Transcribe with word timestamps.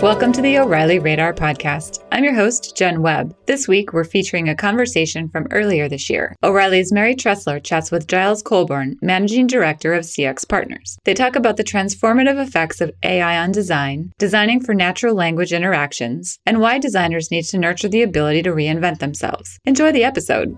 Welcome 0.00 0.30
to 0.34 0.42
the 0.42 0.58
O'Reilly 0.58 1.00
Radar 1.00 1.34
Podcast. 1.34 2.04
I'm 2.12 2.22
your 2.22 2.32
host, 2.32 2.76
Jen 2.76 3.02
Webb. 3.02 3.34
This 3.46 3.66
week, 3.66 3.92
we're 3.92 4.04
featuring 4.04 4.48
a 4.48 4.54
conversation 4.54 5.28
from 5.28 5.48
earlier 5.50 5.88
this 5.88 6.08
year. 6.08 6.36
O'Reilly's 6.44 6.92
Mary 6.92 7.16
Treseler 7.16 7.60
chats 7.60 7.90
with 7.90 8.06
Giles 8.06 8.40
Colborne, 8.40 8.96
Managing 9.02 9.48
Director 9.48 9.94
of 9.94 10.04
CX 10.04 10.48
Partners. 10.48 10.96
They 11.04 11.14
talk 11.14 11.34
about 11.34 11.56
the 11.56 11.64
transformative 11.64 12.40
effects 12.40 12.80
of 12.80 12.92
AI 13.02 13.42
on 13.42 13.50
design, 13.50 14.12
designing 14.18 14.60
for 14.60 14.72
natural 14.72 15.16
language 15.16 15.52
interactions, 15.52 16.38
and 16.46 16.60
why 16.60 16.78
designers 16.78 17.32
need 17.32 17.46
to 17.46 17.58
nurture 17.58 17.88
the 17.88 18.02
ability 18.02 18.44
to 18.44 18.50
reinvent 18.50 19.00
themselves. 19.00 19.58
Enjoy 19.64 19.90
the 19.90 20.04
episode. 20.04 20.56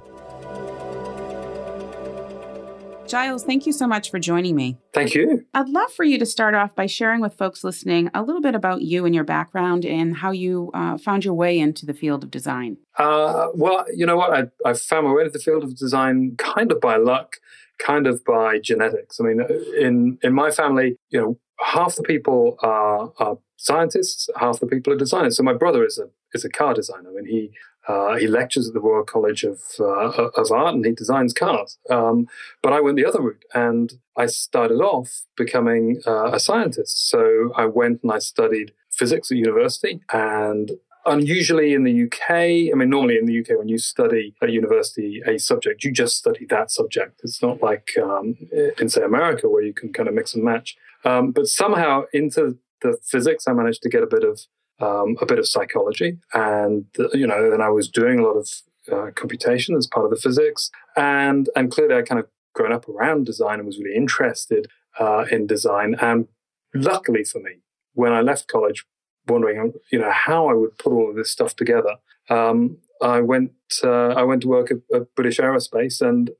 Giles, 3.10 3.42
thank 3.42 3.66
you 3.66 3.72
so 3.72 3.88
much 3.88 4.08
for 4.08 4.20
joining 4.20 4.54
me. 4.54 4.78
Thank 4.94 5.14
you. 5.14 5.44
I'd 5.52 5.68
love 5.68 5.92
for 5.92 6.04
you 6.04 6.16
to 6.18 6.24
start 6.24 6.54
off 6.54 6.76
by 6.76 6.86
sharing 6.86 7.20
with 7.20 7.34
folks 7.34 7.64
listening 7.64 8.08
a 8.14 8.22
little 8.22 8.40
bit 8.40 8.54
about 8.54 8.82
you 8.82 9.04
and 9.04 9.12
your 9.12 9.24
background 9.24 9.84
and 9.84 10.16
how 10.16 10.30
you 10.30 10.70
uh, 10.74 10.96
found 10.96 11.24
your 11.24 11.34
way 11.34 11.58
into 11.58 11.84
the 11.84 11.92
field 11.92 12.22
of 12.22 12.30
design. 12.30 12.76
Uh, 12.96 13.48
well, 13.52 13.84
you 13.92 14.06
know 14.06 14.16
what? 14.16 14.32
I, 14.32 14.68
I 14.68 14.74
found 14.74 15.08
my 15.08 15.12
way 15.12 15.22
into 15.22 15.32
the 15.32 15.40
field 15.40 15.64
of 15.64 15.76
design 15.76 16.36
kind 16.38 16.70
of 16.70 16.80
by 16.80 16.98
luck, 16.98 17.38
kind 17.80 18.06
of 18.06 18.24
by 18.24 18.60
genetics. 18.60 19.18
I 19.18 19.24
mean, 19.24 19.40
in 19.76 20.18
in 20.22 20.32
my 20.32 20.52
family, 20.52 20.96
you 21.08 21.20
know, 21.20 21.38
half 21.58 21.96
the 21.96 22.04
people 22.04 22.58
are, 22.62 23.12
are 23.18 23.38
scientists, 23.56 24.28
half 24.36 24.60
the 24.60 24.66
people 24.66 24.92
are 24.92 24.96
designers. 24.96 25.36
So 25.36 25.42
my 25.42 25.54
brother 25.54 25.84
is 25.84 25.98
a 25.98 26.08
is 26.32 26.44
a 26.44 26.48
car 26.48 26.74
designer, 26.74 27.18
and 27.18 27.26
he 27.26 27.50
uh, 27.88 28.16
he 28.16 28.26
lectures 28.26 28.68
at 28.68 28.74
the 28.74 28.80
Royal 28.80 29.04
College 29.04 29.44
of, 29.44 29.60
uh, 29.80 30.28
of 30.36 30.50
Art 30.50 30.74
and 30.74 30.84
he 30.84 30.92
designs 30.92 31.32
cars. 31.32 31.78
Um, 31.88 32.28
but 32.62 32.72
I 32.72 32.80
went 32.80 32.96
the 32.96 33.06
other 33.06 33.20
route 33.20 33.44
and 33.54 33.92
I 34.16 34.26
started 34.26 34.80
off 34.80 35.22
becoming 35.36 36.00
uh, 36.06 36.30
a 36.32 36.40
scientist. 36.40 37.08
So 37.08 37.52
I 37.56 37.66
went 37.66 38.02
and 38.02 38.12
I 38.12 38.18
studied 38.18 38.72
physics 38.90 39.30
at 39.30 39.38
university 39.38 40.00
and 40.12 40.72
unusually 41.06 41.72
in 41.72 41.84
the 41.84 42.04
UK, 42.04 42.30
I 42.30 42.76
mean, 42.76 42.90
normally 42.90 43.16
in 43.16 43.26
the 43.26 43.40
UK, 43.40 43.58
when 43.58 43.68
you 43.68 43.78
study 43.78 44.34
at 44.42 44.50
university 44.50 45.22
a 45.26 45.38
subject, 45.38 45.84
you 45.84 45.92
just 45.92 46.16
study 46.16 46.46
that 46.50 46.70
subject. 46.70 47.20
It's 47.24 47.42
not 47.42 47.62
like 47.62 47.90
um, 48.02 48.36
in, 48.78 48.88
say, 48.88 49.02
America, 49.02 49.48
where 49.48 49.62
you 49.62 49.72
can 49.72 49.92
kind 49.92 50.08
of 50.08 50.14
mix 50.14 50.34
and 50.34 50.44
match. 50.44 50.76
Um, 51.04 51.32
but 51.32 51.46
somehow 51.46 52.02
into 52.12 52.58
the 52.82 52.98
physics, 53.02 53.48
I 53.48 53.52
managed 53.52 53.82
to 53.82 53.88
get 53.88 54.02
a 54.02 54.06
bit 54.06 54.24
of 54.24 54.40
um, 54.80 55.16
a 55.20 55.26
bit 55.26 55.38
of 55.38 55.46
psychology, 55.46 56.18
and 56.32 56.86
you 57.12 57.26
know, 57.26 57.50
then 57.50 57.60
I 57.60 57.70
was 57.70 57.88
doing 57.88 58.18
a 58.18 58.22
lot 58.22 58.36
of 58.36 58.48
uh, 58.90 59.10
computation 59.14 59.76
as 59.76 59.86
part 59.86 60.04
of 60.04 60.10
the 60.10 60.16
physics, 60.16 60.70
and 60.96 61.48
and 61.54 61.70
clearly 61.70 61.96
I 61.96 62.02
kind 62.02 62.20
of 62.20 62.26
grown 62.54 62.72
up 62.72 62.88
around 62.88 63.26
design 63.26 63.58
and 63.58 63.66
was 63.66 63.78
really 63.78 63.96
interested 63.96 64.66
uh, 64.98 65.24
in 65.30 65.46
design. 65.46 65.96
And 66.00 66.26
luckily 66.74 67.24
for 67.24 67.40
me, 67.40 67.58
when 67.94 68.12
I 68.12 68.20
left 68.20 68.48
college, 68.48 68.84
wondering 69.28 69.74
you 69.92 69.98
know 69.98 70.10
how 70.10 70.48
I 70.48 70.54
would 70.54 70.78
put 70.78 70.92
all 70.92 71.10
of 71.10 71.16
this 71.16 71.30
stuff 71.30 71.54
together, 71.54 71.96
um, 72.28 72.78
I 73.02 73.20
went 73.20 73.52
uh, 73.84 74.08
I 74.08 74.22
went 74.22 74.42
to 74.42 74.48
work 74.48 74.70
at, 74.70 74.78
at 74.94 75.14
British 75.14 75.38
Aerospace, 75.38 76.00
and 76.00 76.30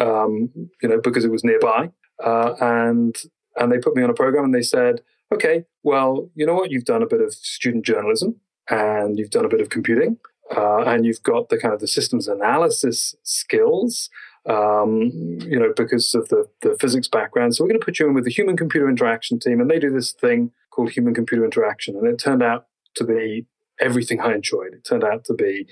um, 0.00 0.50
you 0.82 0.88
know 0.88 1.00
because 1.00 1.24
it 1.24 1.30
was 1.30 1.44
nearby, 1.44 1.90
uh, 2.24 2.54
and 2.60 3.16
and 3.56 3.70
they 3.70 3.78
put 3.78 3.94
me 3.94 4.02
on 4.02 4.10
a 4.10 4.14
program, 4.14 4.44
and 4.44 4.54
they 4.54 4.62
said 4.62 5.02
okay, 5.32 5.64
well, 5.82 6.30
you 6.34 6.46
know 6.46 6.54
what? 6.54 6.70
You've 6.70 6.84
done 6.84 7.02
a 7.02 7.06
bit 7.06 7.20
of 7.20 7.32
student 7.32 7.84
journalism 7.84 8.36
and 8.68 9.18
you've 9.18 9.30
done 9.30 9.44
a 9.44 9.48
bit 9.48 9.60
of 9.60 9.68
computing 9.68 10.18
uh, 10.56 10.82
and 10.82 11.04
you've 11.04 11.22
got 11.22 11.48
the 11.48 11.58
kind 11.58 11.74
of 11.74 11.80
the 11.80 11.86
systems 11.86 12.28
analysis 12.28 13.14
skills, 13.22 14.10
um, 14.48 15.10
you 15.42 15.58
know, 15.58 15.72
because 15.76 16.14
of 16.14 16.28
the, 16.28 16.46
the 16.62 16.76
physics 16.80 17.08
background. 17.08 17.54
So 17.54 17.64
we're 17.64 17.68
going 17.68 17.80
to 17.80 17.84
put 17.84 17.98
you 17.98 18.08
in 18.08 18.14
with 18.14 18.24
the 18.24 18.30
human 18.30 18.56
computer 18.56 18.88
interaction 18.88 19.38
team 19.38 19.60
and 19.60 19.70
they 19.70 19.78
do 19.78 19.90
this 19.90 20.12
thing 20.12 20.50
called 20.70 20.90
human 20.90 21.14
computer 21.14 21.44
interaction. 21.44 21.96
And 21.96 22.06
it 22.06 22.18
turned 22.18 22.42
out 22.42 22.66
to 22.96 23.04
be 23.04 23.46
everything 23.80 24.20
I 24.20 24.34
enjoyed. 24.34 24.74
It 24.74 24.84
turned 24.84 25.04
out 25.04 25.24
to 25.24 25.34
be, 25.34 25.66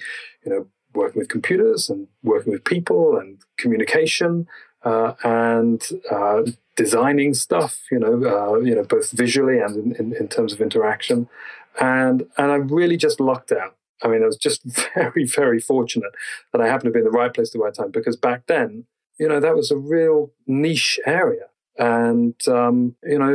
you 0.45 0.53
know, 0.53 0.67
working 0.95 1.19
with 1.19 1.29
computers 1.29 1.91
and 1.91 2.09
working 2.23 2.53
with 2.53 2.65
people 2.65 3.19
and 3.19 3.39
communication 3.59 4.47
uh, 4.85 5.15
and 5.25 5.89
uh, 6.11 6.43
designing 6.77 7.35
stuff, 7.35 7.81
you 7.91 7.99
know, 7.99 8.15
uh, 8.25 8.59
you 8.61 8.75
know, 8.75 8.85
both 8.85 9.11
visually 9.11 9.59
and 9.59 9.97
in, 9.97 10.15
in, 10.15 10.29
terms 10.29 10.53
of 10.53 10.61
interaction. 10.61 11.29
And 11.81 12.27
and 12.37 12.53
I 12.53 12.57
really 12.57 12.97
just 12.97 13.21
lucked 13.21 13.53
out. 13.53 13.75
I 14.03 14.09
mean, 14.09 14.23
I 14.23 14.27
was 14.27 14.37
just 14.37 14.63
very, 14.95 15.25
very 15.25 15.61
fortunate 15.61 16.13
that 16.53 16.61
I 16.61 16.67
happened 16.67 16.89
to 16.89 16.91
be 16.93 17.01
in 17.01 17.05
the 17.05 17.11
right 17.11 17.33
place 17.33 17.49
at 17.49 17.55
the 17.55 17.59
right 17.59 17.75
time 17.75 17.91
because 17.91 18.17
back 18.17 18.47
then, 18.47 18.85
you 19.19 19.29
know, 19.29 19.41
that 19.41 19.57
was 19.57 19.71
a 19.71 19.77
real 19.77 20.33
niche 20.47 21.01
area. 21.05 21.47
And, 21.79 22.35
um, 22.49 22.97
you 23.05 23.19
know, 23.19 23.35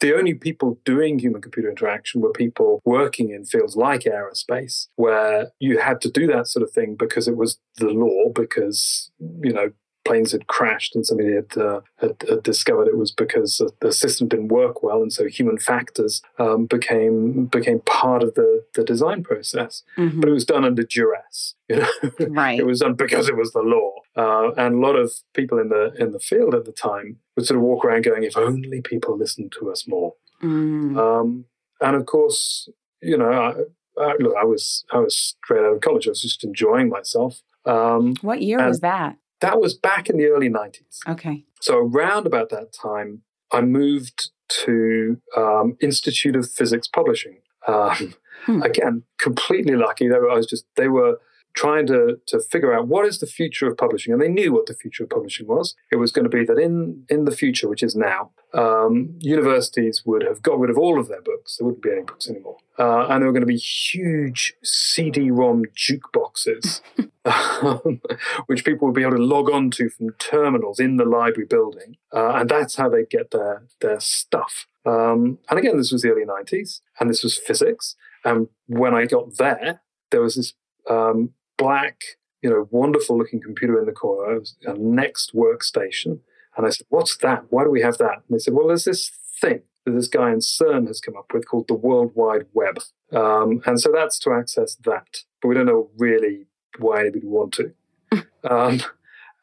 the 0.00 0.16
only 0.16 0.32
people 0.32 0.78
doing 0.86 1.18
human 1.18 1.42
computer 1.42 1.68
interaction 1.68 2.22
were 2.22 2.32
people 2.32 2.80
working 2.86 3.28
in 3.30 3.44
fields 3.44 3.76
like 3.76 4.02
aerospace, 4.02 4.88
where 4.96 5.48
you 5.60 5.78
had 5.78 6.00
to 6.02 6.10
do 6.10 6.26
that 6.28 6.48
sort 6.48 6.62
of 6.62 6.72
thing 6.72 6.94
because 6.94 7.28
it 7.28 7.36
was 7.36 7.58
the 7.76 7.90
law, 7.90 8.30
because, 8.34 9.10
you 9.42 9.52
know, 9.52 9.70
planes 10.04 10.32
had 10.32 10.46
crashed 10.46 10.94
and 10.94 11.06
somebody 11.06 11.34
had, 11.34 11.56
uh, 11.56 11.80
had, 11.96 12.22
had, 12.28 12.42
discovered 12.42 12.88
it 12.88 12.96
was 12.96 13.10
because 13.10 13.62
the 13.80 13.92
system 13.92 14.28
didn't 14.28 14.48
work 14.48 14.82
well, 14.82 15.02
and 15.02 15.12
so 15.12 15.26
human 15.26 15.58
factors 15.58 16.22
um, 16.38 16.66
became 16.66 17.46
became 17.46 17.80
part 17.80 18.22
of 18.22 18.34
the, 18.34 18.64
the 18.74 18.84
design 18.84 19.22
process. 19.22 19.82
Mm-hmm. 19.96 20.20
But 20.20 20.28
it 20.28 20.32
was 20.32 20.44
done 20.44 20.64
under 20.64 20.82
duress. 20.82 21.54
You 21.70 21.76
know? 21.76 22.10
Right. 22.28 22.58
it 22.58 22.66
was 22.66 22.80
done 22.80 22.92
because 22.92 23.26
it 23.26 23.36
was 23.38 23.52
the 23.52 23.62
law, 23.62 23.94
uh, 24.16 24.52
and 24.58 24.74
a 24.74 24.86
lot 24.86 24.96
of 24.96 25.12
people 25.32 25.58
in 25.58 25.70
the 25.70 25.94
in 25.98 26.12
the 26.12 26.18
field 26.18 26.54
at 26.54 26.66
the 26.66 26.72
time 26.72 27.16
would 27.36 27.46
sort 27.46 27.56
of 27.56 27.62
walk 27.62 27.86
around 27.86 28.04
going, 28.04 28.22
"If 28.22 28.36
only 28.36 28.82
people 28.82 29.16
listened 29.16 29.54
to 29.58 29.70
us 29.70 29.88
more." 29.88 30.12
Mm. 30.42 30.98
Um, 30.98 31.46
and 31.80 31.96
of 31.96 32.04
course, 32.04 32.68
you 33.00 33.16
know, 33.16 33.32
I, 33.32 34.02
I, 34.02 34.14
look, 34.20 34.34
I 34.38 34.44
was 34.44 34.84
I 34.92 34.98
was 34.98 35.16
straight 35.16 35.60
out 35.60 35.74
of 35.74 35.80
college. 35.80 36.06
I 36.06 36.10
was 36.10 36.20
just 36.20 36.44
enjoying 36.44 36.90
myself. 36.90 37.42
Um, 37.64 38.14
what 38.20 38.42
year 38.42 38.64
was 38.66 38.80
that? 38.80 39.16
That 39.40 39.60
was 39.60 39.74
back 39.74 40.08
in 40.08 40.16
the 40.16 40.26
early 40.26 40.48
90s. 40.48 41.00
Okay. 41.08 41.44
So 41.60 41.78
around 41.78 42.26
about 42.26 42.50
that 42.50 42.72
time, 42.72 43.22
I 43.52 43.60
moved 43.60 44.30
to 44.64 45.20
um, 45.36 45.76
Institute 45.80 46.36
of 46.36 46.50
Physics 46.50 46.88
Publishing. 46.88 47.38
Um, 47.66 48.14
hmm. 48.44 48.62
Again, 48.62 49.02
completely 49.18 49.76
lucky. 49.76 50.08
They 50.08 50.18
were, 50.18 50.30
I 50.30 50.34
was 50.34 50.46
just 50.46 50.66
they 50.76 50.88
were 50.88 51.18
trying 51.54 51.86
to, 51.86 52.20
to 52.26 52.40
figure 52.40 52.74
out 52.74 52.88
what 52.88 53.06
is 53.06 53.18
the 53.18 53.26
future 53.26 53.68
of 53.68 53.76
publishing. 53.76 54.12
And 54.12 54.20
they 54.20 54.28
knew 54.28 54.52
what 54.52 54.66
the 54.66 54.74
future 54.74 55.04
of 55.04 55.10
publishing 55.10 55.46
was. 55.46 55.74
It 55.90 55.96
was 55.96 56.10
going 56.10 56.24
to 56.24 56.28
be 56.28 56.44
that 56.44 56.58
in, 56.58 57.04
in 57.08 57.24
the 57.24 57.30
future, 57.30 57.68
which 57.68 57.82
is 57.82 57.94
now, 57.94 58.30
um, 58.52 59.16
universities 59.20 60.02
would 60.04 60.22
have 60.22 60.42
got 60.42 60.58
rid 60.58 60.70
of 60.70 60.78
all 60.78 60.98
of 60.98 61.08
their 61.08 61.22
books. 61.22 61.56
There 61.56 61.66
wouldn't 61.66 61.82
be 61.82 61.92
any 61.92 62.02
books 62.02 62.28
anymore. 62.28 62.56
Uh, 62.78 63.06
and 63.06 63.22
there 63.22 63.28
were 63.28 63.32
going 63.32 63.42
to 63.42 63.46
be 63.46 63.56
huge 63.56 64.54
CD 64.64 65.30
ROM 65.30 65.64
jukeboxes, 65.76 66.80
um, 67.24 68.00
which 68.46 68.64
people 68.64 68.88
would 68.88 68.94
be 68.94 69.02
able 69.02 69.16
to 69.16 69.22
log 69.22 69.48
on 69.48 69.70
to 69.72 69.88
from 69.88 70.10
terminals 70.14 70.80
in 70.80 70.96
the 70.96 71.04
library 71.04 71.46
building. 71.46 71.96
Uh, 72.12 72.32
and 72.34 72.50
that's 72.50 72.76
how 72.76 72.88
they 72.88 73.04
get 73.04 73.30
their, 73.30 73.62
their 73.80 74.00
stuff. 74.00 74.66
Um, 74.84 75.38
and 75.48 75.58
again, 75.58 75.76
this 75.76 75.92
was 75.92 76.02
the 76.02 76.10
early 76.10 76.24
90s, 76.24 76.80
and 76.98 77.08
this 77.08 77.22
was 77.22 77.38
physics. 77.38 77.94
And 78.24 78.48
when 78.66 78.94
I 78.94 79.06
got 79.06 79.36
there, 79.36 79.82
there 80.10 80.20
was 80.20 80.34
this 80.34 80.54
um, 80.88 81.30
black, 81.64 82.02
you 82.42 82.50
know, 82.50 82.68
wonderful 82.70 83.16
looking 83.16 83.40
computer 83.40 83.78
in 83.78 83.86
the 83.86 83.92
corner, 83.92 84.36
a 84.66 84.74
NeXT 84.74 85.34
workstation. 85.34 86.20
And 86.56 86.66
I 86.66 86.70
said, 86.70 86.86
What's 86.90 87.16
that? 87.18 87.44
Why 87.48 87.64
do 87.64 87.70
we 87.70 87.80
have 87.80 87.98
that? 87.98 88.22
And 88.28 88.30
they 88.30 88.38
said, 88.38 88.54
Well, 88.54 88.68
there's 88.68 88.84
this 88.84 89.10
thing 89.40 89.62
that 89.84 89.92
this 89.92 90.08
guy 90.08 90.30
in 90.30 90.38
CERN 90.38 90.86
has 90.86 91.00
come 91.00 91.16
up 91.16 91.32
with 91.32 91.48
called 91.48 91.68
the 91.68 91.74
World 91.74 92.12
Wide 92.14 92.46
Web. 92.52 92.80
Um, 93.12 93.62
and 93.64 93.80
so 93.80 93.90
that's 93.92 94.18
to 94.20 94.32
access 94.32 94.76
that. 94.84 95.24
But 95.40 95.48
we 95.48 95.54
don't 95.54 95.66
know 95.66 95.90
really 95.96 96.46
why 96.78 97.00
anybody 97.00 97.26
would 97.26 97.38
want 97.38 97.54
to. 97.54 98.26
um, 98.50 98.82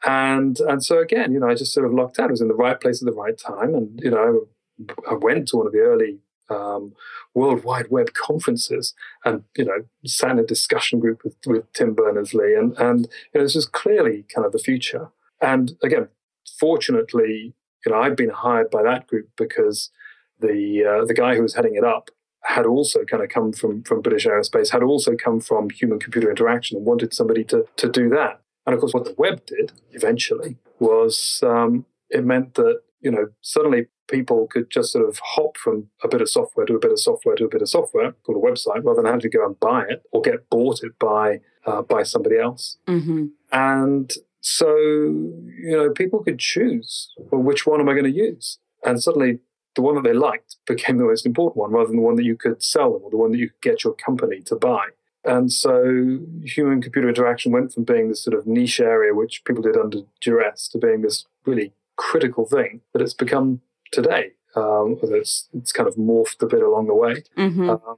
and 0.05 0.59
and 0.59 0.83
so 0.83 0.99
again, 0.99 1.33
you 1.33 1.39
know, 1.39 1.49
I 1.49 1.55
just 1.55 1.73
sort 1.73 1.87
of 1.87 1.93
locked 1.93 2.19
out. 2.19 2.29
I 2.29 2.31
was 2.31 2.41
in 2.41 2.47
the 2.49 2.53
right 2.53 2.79
place 2.79 3.01
at 3.01 3.07
the 3.07 3.19
right 3.19 3.37
time. 3.37 3.73
And, 3.73 3.99
you 4.01 4.11
know, 4.11 4.47
I 5.09 5.15
went 5.15 5.47
to 5.49 5.57
one 5.57 5.67
of 5.67 5.73
the 5.73 5.79
early 5.79 6.19
um, 6.51 6.93
World 7.33 7.63
Wide 7.63 7.89
Web 7.89 8.13
conferences 8.13 8.93
and, 9.23 9.43
you 9.57 9.65
know, 9.65 9.85
sat 10.05 10.31
in 10.31 10.39
a 10.39 10.45
discussion 10.45 10.99
group 10.99 11.21
with, 11.23 11.35
with 11.45 11.71
Tim 11.73 11.93
Berners-Lee. 11.93 12.55
And, 12.55 12.77
and 12.77 13.07
you 13.33 13.39
know, 13.39 13.45
this 13.45 13.55
is 13.55 13.65
clearly 13.65 14.25
kind 14.33 14.45
of 14.45 14.51
the 14.51 14.59
future. 14.59 15.09
And 15.41 15.73
again, 15.81 16.09
fortunately, 16.59 17.53
you 17.85 17.91
know, 17.91 17.99
I've 17.99 18.15
been 18.15 18.29
hired 18.29 18.69
by 18.69 18.83
that 18.83 19.07
group 19.07 19.29
because 19.37 19.89
the 20.39 20.83
uh, 20.85 21.05
the 21.05 21.13
guy 21.13 21.35
who 21.35 21.43
was 21.43 21.55
heading 21.55 21.75
it 21.75 21.83
up 21.83 22.09
had 22.43 22.65
also 22.65 23.03
kind 23.05 23.23
of 23.23 23.29
come 23.29 23.53
from 23.53 23.83
from 23.83 24.01
British 24.01 24.25
Aerospace, 24.25 24.71
had 24.71 24.83
also 24.83 25.15
come 25.15 25.39
from 25.39 25.69
human 25.69 25.99
computer 25.99 26.29
interaction, 26.29 26.77
and 26.77 26.85
wanted 26.85 27.13
somebody 27.13 27.43
to 27.45 27.65
to 27.77 27.89
do 27.89 28.09
that. 28.09 28.41
And 28.65 28.73
of 28.73 28.79
course, 28.79 28.93
what 28.93 29.05
the 29.05 29.15
web 29.17 29.45
did 29.45 29.71
eventually 29.91 30.57
was 30.79 31.43
um, 31.43 31.85
it 32.09 32.25
meant 32.25 32.55
that 32.55 32.81
you 32.99 33.11
know 33.11 33.29
suddenly 33.41 33.87
people 34.11 34.47
could 34.47 34.69
just 34.69 34.91
sort 34.91 35.07
of 35.07 35.19
hop 35.23 35.57
from 35.57 35.87
a 36.03 36.07
bit 36.07 36.21
of 36.21 36.29
software 36.29 36.65
to 36.65 36.75
a 36.75 36.79
bit 36.79 36.91
of 36.91 36.99
software 36.99 37.35
to 37.35 37.45
a 37.45 37.49
bit 37.49 37.61
of 37.61 37.69
software 37.69 38.11
called 38.23 38.43
a 38.43 38.47
website 38.47 38.83
rather 38.83 39.01
than 39.01 39.05
having 39.05 39.21
to 39.21 39.29
go 39.29 39.45
and 39.45 39.59
buy 39.59 39.83
it 39.89 40.03
or 40.11 40.21
get 40.21 40.49
bought 40.49 40.83
it 40.83 40.97
by 40.99 41.39
uh, 41.65 41.81
by 41.81 42.03
somebody 42.03 42.37
else. 42.37 42.77
Mm-hmm. 42.87 43.27
And 43.51 44.11
so, 44.41 44.75
you 44.75 45.71
know, 45.71 45.89
people 45.91 46.23
could 46.23 46.39
choose, 46.39 47.13
well, 47.17 47.41
which 47.41 47.65
one 47.65 47.79
am 47.79 47.89
I 47.89 47.93
going 47.93 48.11
to 48.11 48.11
use? 48.11 48.59
And 48.83 49.01
suddenly 49.01 49.39
the 49.75 49.81
one 49.81 49.95
that 49.95 50.03
they 50.03 50.13
liked 50.13 50.57
became 50.67 50.97
the 50.97 51.05
most 51.05 51.25
important 51.25 51.57
one 51.57 51.71
rather 51.71 51.87
than 51.87 51.97
the 51.97 52.01
one 52.01 52.15
that 52.15 52.25
you 52.25 52.35
could 52.35 52.61
sell 52.63 52.93
them 52.93 53.03
or 53.03 53.11
the 53.11 53.17
one 53.17 53.31
that 53.31 53.37
you 53.37 53.49
could 53.49 53.61
get 53.61 53.83
your 53.83 53.93
company 53.93 54.41
to 54.41 54.55
buy. 54.55 54.87
And 55.23 55.51
so 55.51 56.19
human 56.43 56.81
computer 56.81 57.07
interaction 57.07 57.51
went 57.51 57.71
from 57.71 57.83
being 57.83 58.09
this 58.09 58.23
sort 58.23 58.35
of 58.35 58.47
niche 58.47 58.79
area, 58.79 59.13
which 59.13 59.43
people 59.45 59.61
did 59.61 59.77
under 59.77 59.99
duress, 60.19 60.67
to 60.69 60.79
being 60.79 61.01
this 61.01 61.25
really 61.45 61.73
critical 61.95 62.45
thing 62.45 62.81
that 62.93 63.01
it's 63.01 63.13
become 63.13 63.61
today. 63.91 64.31
Um, 64.55 64.97
it's, 65.03 65.47
it's 65.53 65.71
kind 65.71 65.87
of 65.87 65.95
morphed 65.95 66.41
a 66.41 66.45
bit 66.45 66.61
along 66.61 66.87
the 66.87 66.95
way. 66.95 67.23
Mm-hmm. 67.37 67.69
Um, 67.69 67.97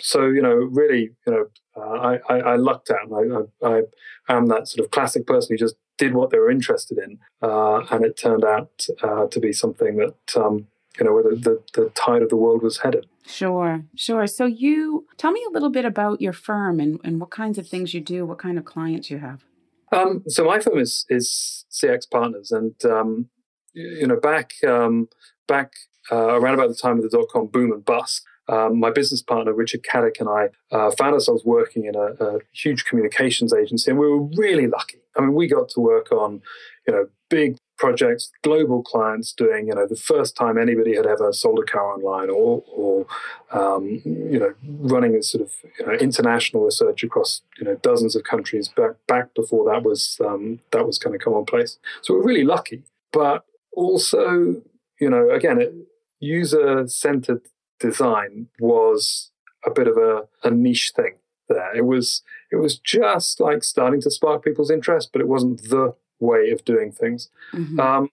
so, 0.00 0.26
you 0.26 0.42
know, 0.42 0.54
really, 0.54 1.10
you 1.26 1.32
know, 1.32 1.46
uh, 1.76 2.18
I, 2.28 2.34
I, 2.34 2.40
I, 2.40 2.56
lucked 2.56 2.90
out. 2.90 3.10
And 3.10 3.48
I, 3.62 3.66
I, 3.66 3.82
I, 4.28 4.36
am 4.36 4.46
that 4.46 4.68
sort 4.68 4.84
of 4.84 4.92
classic 4.92 5.26
person 5.26 5.54
who 5.54 5.58
just 5.58 5.74
did 5.96 6.14
what 6.14 6.30
they 6.30 6.38
were 6.38 6.50
interested 6.50 6.98
in. 6.98 7.18
Uh, 7.42 7.80
and 7.90 8.04
it 8.04 8.16
turned 8.16 8.44
out 8.44 8.86
uh, 9.02 9.26
to 9.26 9.40
be 9.40 9.52
something 9.52 9.96
that, 9.96 10.36
um, 10.36 10.68
you 10.98 11.04
know, 11.04 11.12
where 11.12 11.24
the, 11.24 11.36
the, 11.36 11.62
the 11.80 11.90
tide 11.90 12.22
of 12.22 12.28
the 12.28 12.36
world 12.36 12.62
was 12.62 12.78
headed. 12.78 13.06
Sure, 13.26 13.84
sure. 13.94 14.26
So 14.26 14.46
you 14.46 15.06
tell 15.16 15.32
me 15.32 15.44
a 15.48 15.52
little 15.52 15.70
bit 15.70 15.84
about 15.84 16.20
your 16.20 16.32
firm 16.32 16.80
and, 16.80 17.00
and 17.04 17.20
what 17.20 17.30
kinds 17.30 17.58
of 17.58 17.68
things 17.68 17.92
you 17.92 18.00
do, 18.00 18.24
what 18.24 18.38
kind 18.38 18.56
of 18.56 18.64
clients 18.64 19.10
you 19.10 19.18
have. 19.18 19.44
Um, 19.92 20.22
so 20.28 20.44
my 20.44 20.58
firm 20.60 20.78
is 20.78 21.06
is 21.08 21.64
CX 21.70 22.10
Partners, 22.10 22.52
and 22.52 22.74
um, 22.84 23.30
you 23.78 24.06
know 24.06 24.18
back 24.18 24.52
um, 24.66 25.08
back 25.46 25.72
uh, 26.10 26.38
around 26.38 26.54
about 26.54 26.68
the 26.68 26.74
time 26.74 26.96
of 26.98 27.02
the 27.02 27.08
dot 27.08 27.28
com 27.30 27.46
boom 27.46 27.72
and 27.72 27.84
bust, 27.84 28.22
um, 28.48 28.78
my 28.78 28.90
business 28.90 29.22
partner 29.22 29.52
Richard 29.52 29.82
Caddick 29.82 30.20
and 30.20 30.28
I 30.28 30.48
uh, 30.74 30.90
found 30.92 31.14
ourselves 31.14 31.44
working 31.44 31.84
in 31.84 31.94
a, 31.94 32.12
a, 32.24 32.38
huge 32.52 32.84
communications 32.84 33.52
agency, 33.52 33.90
and 33.90 34.00
we 34.00 34.08
were 34.08 34.24
really 34.36 34.66
lucky. 34.66 34.98
I 35.16 35.20
mean, 35.20 35.34
we 35.34 35.46
got 35.46 35.68
to 35.70 35.80
work 35.80 36.12
on 36.12 36.42
you 36.86 36.92
know 36.92 37.08
big 37.28 37.58
projects, 37.78 38.30
global 38.42 38.82
clients 38.82 39.32
doing, 39.32 39.68
you 39.68 39.74
know, 39.74 39.86
the 39.86 39.96
first 39.96 40.36
time 40.36 40.58
anybody 40.58 40.94
had 40.96 41.06
ever 41.06 41.32
sold 41.32 41.60
a 41.60 41.62
car 41.62 41.94
online 41.94 42.28
or, 42.28 42.62
or 42.66 43.06
um, 43.52 44.02
you 44.04 44.38
know, 44.38 44.52
running 44.66 45.14
a 45.14 45.22
sort 45.22 45.44
of 45.44 45.52
you 45.78 45.86
know, 45.86 45.92
international 45.92 46.64
research 46.64 47.02
across, 47.04 47.40
you 47.58 47.64
know, 47.64 47.76
dozens 47.76 48.16
of 48.16 48.24
countries 48.24 48.68
back, 48.68 48.92
back 49.06 49.32
before 49.34 49.64
that 49.70 49.84
was, 49.84 50.20
um, 50.24 50.58
that 50.72 50.86
was 50.86 50.98
kind 50.98 51.14
of 51.14 51.22
commonplace. 51.22 51.78
So 52.02 52.14
we're 52.14 52.24
really 52.24 52.44
lucky, 52.44 52.82
but 53.12 53.44
also, 53.72 54.62
you 55.00 55.10
know, 55.10 55.30
again, 55.30 55.86
user-centered 56.20 57.42
design 57.80 58.48
was 58.58 59.30
a 59.64 59.70
bit 59.70 59.86
of 59.86 59.96
a, 59.96 60.22
a 60.42 60.50
niche 60.50 60.92
thing 60.94 61.14
there. 61.48 61.74
It 61.74 61.86
was, 61.86 62.22
it 62.50 62.56
was 62.56 62.78
just 62.78 63.40
like 63.40 63.62
starting 63.64 64.00
to 64.02 64.10
spark 64.10 64.44
people's 64.44 64.70
interest, 64.70 65.10
but 65.12 65.20
it 65.20 65.28
wasn't 65.28 65.62
the 65.62 65.94
way 66.20 66.50
of 66.50 66.64
doing 66.64 66.92
things. 66.92 67.28
Mm-hmm. 67.52 67.78
Um, 67.80 68.10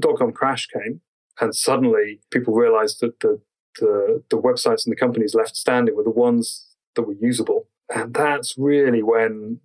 dot 0.00 0.18
com 0.18 0.32
crash 0.32 0.66
came, 0.66 1.00
and 1.40 1.54
suddenly 1.54 2.20
people 2.30 2.54
realized 2.54 3.00
that 3.00 3.20
the, 3.20 3.40
the, 3.80 4.22
the 4.30 4.36
websites 4.36 4.86
and 4.86 4.92
the 4.92 4.96
companies 4.96 5.34
left 5.34 5.56
standing 5.56 5.94
were 5.94 6.02
the 6.02 6.10
ones 6.10 6.66
that 6.94 7.02
were 7.02 7.14
usable, 7.14 7.68
and 7.94 8.14
that's 8.14 8.56
really 8.56 9.02
when 9.02 9.60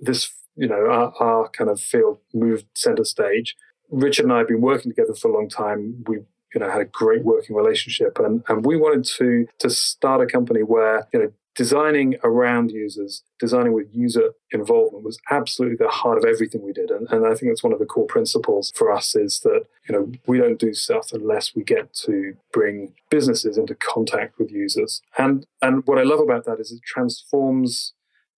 this 0.00 0.32
you 0.54 0.68
know 0.68 0.86
our, 0.88 1.12
our 1.18 1.48
kind 1.48 1.70
of 1.70 1.80
field 1.80 2.18
moved 2.32 2.66
center 2.74 3.04
stage. 3.04 3.56
Richard 3.90 4.24
and 4.24 4.32
I 4.32 4.38
have 4.38 4.48
been 4.48 4.60
working 4.60 4.90
together 4.90 5.14
for 5.14 5.28
a 5.28 5.34
long 5.34 5.48
time. 5.48 6.04
We 6.06 6.20
you 6.54 6.60
know 6.60 6.70
had 6.70 6.80
a 6.80 6.86
great 6.86 7.24
working 7.24 7.56
relationship 7.56 8.18
and 8.18 8.42
and 8.48 8.64
we 8.64 8.76
wanted 8.76 9.04
to 9.16 9.46
to 9.58 9.70
start 9.70 10.20
a 10.20 10.26
company 10.26 10.62
where 10.62 11.08
you 11.12 11.20
know 11.20 11.32
designing 11.54 12.16
around 12.24 12.70
users, 12.70 13.22
designing 13.38 13.72
with 13.72 13.86
user 13.92 14.32
involvement 14.50 15.04
was 15.04 15.18
absolutely 15.30 15.76
the 15.76 15.90
heart 15.90 16.18
of 16.18 16.24
everything 16.24 16.62
we 16.62 16.72
did. 16.72 16.90
And, 16.90 17.06
and 17.10 17.26
I 17.26 17.34
think 17.34 17.50
that's 17.50 17.62
one 17.62 17.72
of 17.72 17.78
the 17.78 17.86
core 17.86 18.06
principles 18.06 18.72
for 18.74 18.90
us 18.90 19.14
is 19.14 19.40
that, 19.40 19.64
you 19.88 19.94
know, 19.94 20.12
we 20.26 20.38
don't 20.38 20.58
do 20.58 20.74
stuff 20.74 21.12
unless 21.12 21.54
we 21.54 21.62
get 21.62 21.92
to 22.04 22.34
bring 22.52 22.94
businesses 23.08 23.56
into 23.56 23.74
contact 23.74 24.38
with 24.38 24.50
users. 24.50 25.00
And 25.16 25.46
and 25.62 25.86
what 25.86 25.98
I 25.98 26.02
love 26.02 26.20
about 26.20 26.44
that 26.46 26.58
is 26.58 26.72
it 26.72 26.80
transforms 26.84 27.92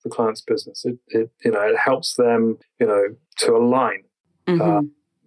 the 0.04 0.10
client's 0.10 0.42
business. 0.42 0.84
It, 0.84 0.98
it 1.08 1.30
you 1.44 1.52
know, 1.52 1.62
it 1.62 1.78
helps 1.78 2.14
them, 2.14 2.58
you 2.78 2.86
know, 2.86 3.16
to 3.38 3.56
align. 3.56 4.04
Mm-hmm. 4.46 4.60
Uh, 4.60 4.82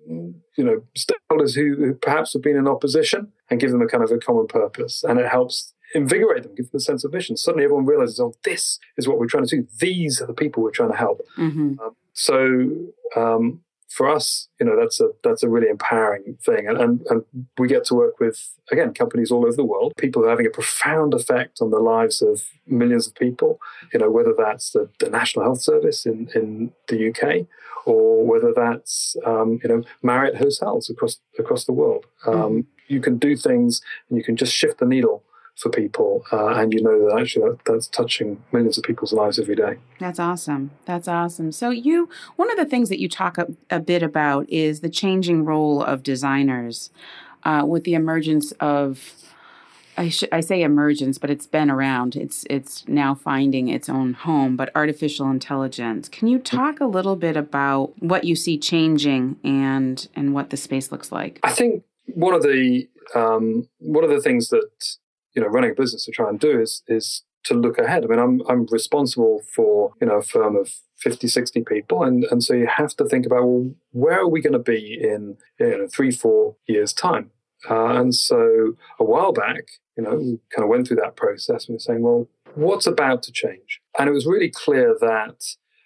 you 0.10 0.64
know, 0.64 0.82
stakeholders 0.98 1.56
who, 1.56 1.76
who 1.76 1.94
perhaps 1.94 2.34
have 2.34 2.42
been 2.42 2.58
in 2.58 2.68
opposition 2.68 3.32
and 3.50 3.60
give 3.60 3.72
them 3.72 3.82
a 3.82 3.88
kind 3.88 4.04
of 4.04 4.12
a 4.12 4.18
common 4.18 4.48
purpose. 4.48 5.04
And 5.04 5.20
it 5.20 5.30
helps 5.30 5.74
invigorate 5.94 6.44
them, 6.44 6.56
give 6.56 6.70
them 6.72 6.78
a 6.78 6.82
sense 6.82 7.04
of 7.04 7.14
mission. 7.14 7.38
Suddenly 7.38 7.64
everyone 7.64 7.86
realizes, 7.86 8.20
oh, 8.20 8.34
this 8.44 8.80
is 8.98 9.08
what 9.08 9.20
we're 9.20 9.28
trying 9.28 9.46
to 9.46 9.58
do. 9.58 9.68
These 9.80 10.22
are 10.22 10.28
the 10.28 10.34
people 10.34 10.64
we're 10.64 10.72
trying 10.72 10.92
to 10.92 10.98
help. 10.98 11.22
Mm-hmm. 11.38 11.80
Um, 11.80 11.96
so 12.14 12.70
um, 13.16 13.62
for 13.90 14.08
us, 14.08 14.48
you 14.60 14.66
know, 14.66 14.80
that's 14.80 15.00
a 15.00 15.10
that's 15.24 15.42
a 15.42 15.50
really 15.50 15.68
empowering 15.68 16.38
thing, 16.44 16.68
and, 16.68 16.78
and, 16.78 17.02
and 17.10 17.24
we 17.58 17.68
get 17.68 17.84
to 17.86 17.96
work 17.96 18.20
with 18.20 18.54
again 18.72 18.94
companies 18.94 19.32
all 19.32 19.46
over 19.46 19.56
the 19.56 19.66
world, 19.66 19.94
people 19.98 20.22
who 20.22 20.28
are 20.28 20.32
having 20.32 20.46
a 20.46 20.52
profound 20.52 21.14
effect 21.14 21.60
on 21.60 21.72
the 21.72 21.80
lives 21.80 22.22
of 22.22 22.44
millions 22.68 23.08
of 23.08 23.16
people. 23.16 23.60
You 23.92 24.00
know, 24.00 24.12
whether 24.12 24.34
that's 24.38 24.72
the, 24.72 24.90
the 25.00 25.10
National 25.10 25.44
Health 25.44 25.62
Service 25.62 26.06
in 26.06 26.30
in 26.36 26.72
the 26.88 27.10
UK, 27.10 27.48
or 27.86 28.26
whether 28.26 28.54
that's 28.56 29.18
um, 29.26 29.60
you 29.64 29.70
know 29.70 29.84
Marriott 30.04 30.38
hotels 30.38 30.90
across 30.90 31.20
across 31.40 31.66
the 31.66 31.74
world. 31.74 32.06
Um, 32.28 32.34
mm-hmm. 32.34 32.60
You 32.88 33.02
can 33.02 33.18
do 33.18 33.36
things, 33.36 33.82
and 34.10 34.18
you 34.18 34.24
can 34.24 34.36
just 34.36 34.54
shift 34.54 34.80
the 34.80 34.86
needle 34.86 35.24
for 35.60 35.70
people, 35.70 36.24
uh, 36.32 36.48
and 36.48 36.74
you 36.74 36.82
know 36.82 37.10
that 37.10 37.20
actually 37.20 37.50
that, 37.50 37.60
that's 37.66 37.88
touching 37.88 38.42
millions 38.52 38.78
of 38.78 38.84
people's 38.84 39.12
lives 39.12 39.38
every 39.38 39.56
day. 39.56 39.78
That's 40.00 40.20
awesome. 40.20 40.72
That's 40.86 41.08
awesome. 41.08 41.52
So 41.52 41.70
you, 41.70 42.10
one 42.38 42.50
of 42.50 42.58
the 42.58 42.66
things 42.66 42.90
that 42.90 43.00
you 43.00 43.10
talk 43.10 43.38
a, 43.38 43.48
a 43.70 43.80
bit 43.80 44.02
about 44.02 44.50
is 44.50 44.80
the 44.80 44.90
changing 44.90 45.44
role 45.44 45.84
of 45.84 46.02
designers 46.02 46.92
uh, 47.44 47.64
with 47.68 47.84
the 47.84 47.94
emergence 47.94 48.52
of. 48.54 49.14
I, 49.98 50.08
sh- 50.08 50.32
I 50.32 50.40
say 50.40 50.62
emergence, 50.62 51.18
but 51.18 51.30
it's 51.30 51.46
been 51.46 51.70
around. 51.70 52.16
It's 52.16 52.46
it's 52.50 52.88
now 52.88 53.14
finding 53.14 53.68
its 53.68 53.90
own 53.90 54.14
home. 54.14 54.56
But 54.56 54.72
artificial 54.74 55.30
intelligence. 55.30 56.08
Can 56.08 56.30
you 56.30 56.40
talk 56.40 56.80
a 56.80 56.86
little 56.86 57.18
bit 57.18 57.36
about 57.36 58.02
what 58.02 58.24
you 58.24 58.38
see 58.38 58.58
changing 58.58 59.36
and 59.44 60.08
and 60.16 60.34
what 60.34 60.52
the 60.52 60.58
space 60.58 60.90
looks 60.90 61.12
like? 61.12 61.38
I 61.44 61.52
think 61.52 61.84
one 62.06 62.34
of 62.34 62.44
the 62.44 62.88
um, 63.14 63.68
one 63.80 64.06
of 64.06 64.10
the 64.10 64.22
things 64.22 64.48
that 64.50 64.70
you 65.36 65.42
know 65.42 65.48
running 65.48 65.72
a 65.72 65.76
business 65.76 66.06
to 66.06 66.12
try 66.12 66.30
and 66.30 66.40
do 66.40 66.60
is 66.60 66.84
is 66.88 67.24
to 67.46 67.54
look 67.54 67.78
ahead. 67.78 68.04
I 68.04 68.08
mean, 68.08 68.20
I'm 68.20 68.42
I'm 68.48 68.66
responsible 68.70 69.42
for 69.54 69.94
you 70.02 70.08
know 70.08 70.18
a 70.18 70.24
firm 70.24 70.56
of 70.56 70.72
50, 70.98 71.28
60 71.28 71.64
people, 71.64 72.04
and 72.04 72.26
and 72.26 72.44
so 72.44 72.54
you 72.54 72.68
have 72.68 72.96
to 72.98 73.06
think 73.06 73.26
about 73.26 73.46
well, 73.46 73.72
where 73.92 74.20
are 74.20 74.30
we 74.30 74.42
going 74.42 74.54
to 74.54 74.60
be 74.60 74.98
in 75.02 75.38
you 75.60 75.78
know 75.78 75.88
three, 75.88 76.12
four 76.12 76.56
years 76.68 76.94
time? 76.94 77.32
Uh, 77.70 78.00
and 78.00 78.16
so 78.16 78.74
a 79.00 79.04
while 79.04 79.34
back, 79.34 79.66
you 79.98 80.04
know, 80.04 80.16
we 80.16 80.40
kind 80.56 80.64
of 80.64 80.70
went 80.70 80.88
through 80.88 80.98
that 80.98 81.16
process 81.16 81.68
and 81.68 81.74
we're 81.74 81.80
saying, 81.80 82.02
well, 82.02 82.30
what's 82.56 82.88
about 82.88 83.22
to 83.24 83.32
change? 83.32 83.82
And 83.98 84.08
it 84.08 84.14
was 84.14 84.26
really 84.26 84.50
clear 84.50 84.96
that, 85.00 85.44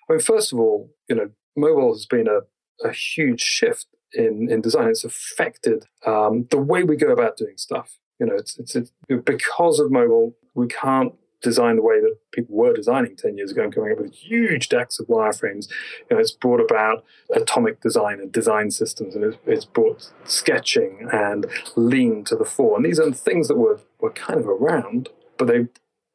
I 0.07 0.13
mean, 0.13 0.19
first 0.19 0.53
of 0.53 0.59
all, 0.59 0.91
you 1.09 1.15
know, 1.15 1.31
mobile 1.57 1.93
has 1.93 2.05
been 2.05 2.27
a, 2.27 2.41
a 2.87 2.91
huge 2.91 3.41
shift 3.41 3.87
in, 4.13 4.51
in 4.51 4.61
design. 4.61 4.89
It's 4.89 5.03
affected 5.03 5.85
um, 6.05 6.45
the 6.51 6.59
way 6.59 6.83
we 6.83 6.95
go 6.95 7.11
about 7.11 7.37
doing 7.37 7.57
stuff. 7.57 7.97
You 8.23 8.29
know, 8.29 8.35
it's, 8.35 8.57
it's, 8.57 8.73
it's 8.73 8.91
because 9.25 9.79
of 9.79 9.91
mobile, 9.91 10.33
we 10.53 10.67
can't 10.67 11.13
design 11.41 11.75
the 11.75 11.81
way 11.81 11.99
that 11.99 12.15
people 12.31 12.55
were 12.55 12.71
designing 12.71 13.17
10 13.17 13.35
years 13.35 13.51
ago 13.51 13.63
and 13.63 13.75
coming 13.75 13.91
up 13.91 13.99
with 13.99 14.13
huge 14.13 14.69
decks 14.69 14.97
of 14.97 15.07
wireframes. 15.07 15.69
You 16.09 16.15
know, 16.15 16.19
it's 16.19 16.31
brought 16.31 16.61
about 16.61 17.03
atomic 17.35 17.81
design 17.81 18.21
and 18.21 18.31
design 18.31 18.71
systems, 18.71 19.13
and 19.13 19.25
it's, 19.25 19.37
it's 19.45 19.65
brought 19.65 20.09
sketching 20.23 21.09
and 21.11 21.47
lean 21.75 22.23
to 22.23 22.37
the 22.37 22.45
fore. 22.45 22.77
And 22.77 22.85
these 22.85 22.97
are 22.97 23.11
things 23.11 23.49
that 23.49 23.57
were, 23.57 23.81
were 23.99 24.11
kind 24.11 24.39
of 24.39 24.47
around, 24.47 25.09
but 25.37 25.49
they, 25.49 25.67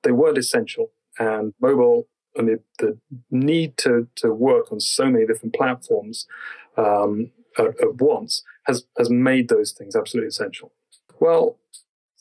they 0.03 0.13
weren't 0.13 0.39
essential. 0.39 0.91
And 1.19 1.53
mobile 1.61 2.09
and 2.37 2.49
the, 2.49 2.61
the 2.79 2.99
need 3.31 3.77
to, 3.79 4.09
to 4.17 4.33
work 4.33 4.73
on 4.73 4.81
so 4.81 5.11
many 5.11 5.27
different 5.27 5.55
platforms 5.55 6.27
um, 6.79 7.33
at, 7.59 7.67
at 7.83 7.97
once 7.97 8.43
has, 8.65 8.87
has 8.97 9.11
made 9.11 9.51
those 9.51 9.73
things 9.73 9.95
absolutely 9.95 10.29
essential. 10.29 10.73
Well, 11.21 11.59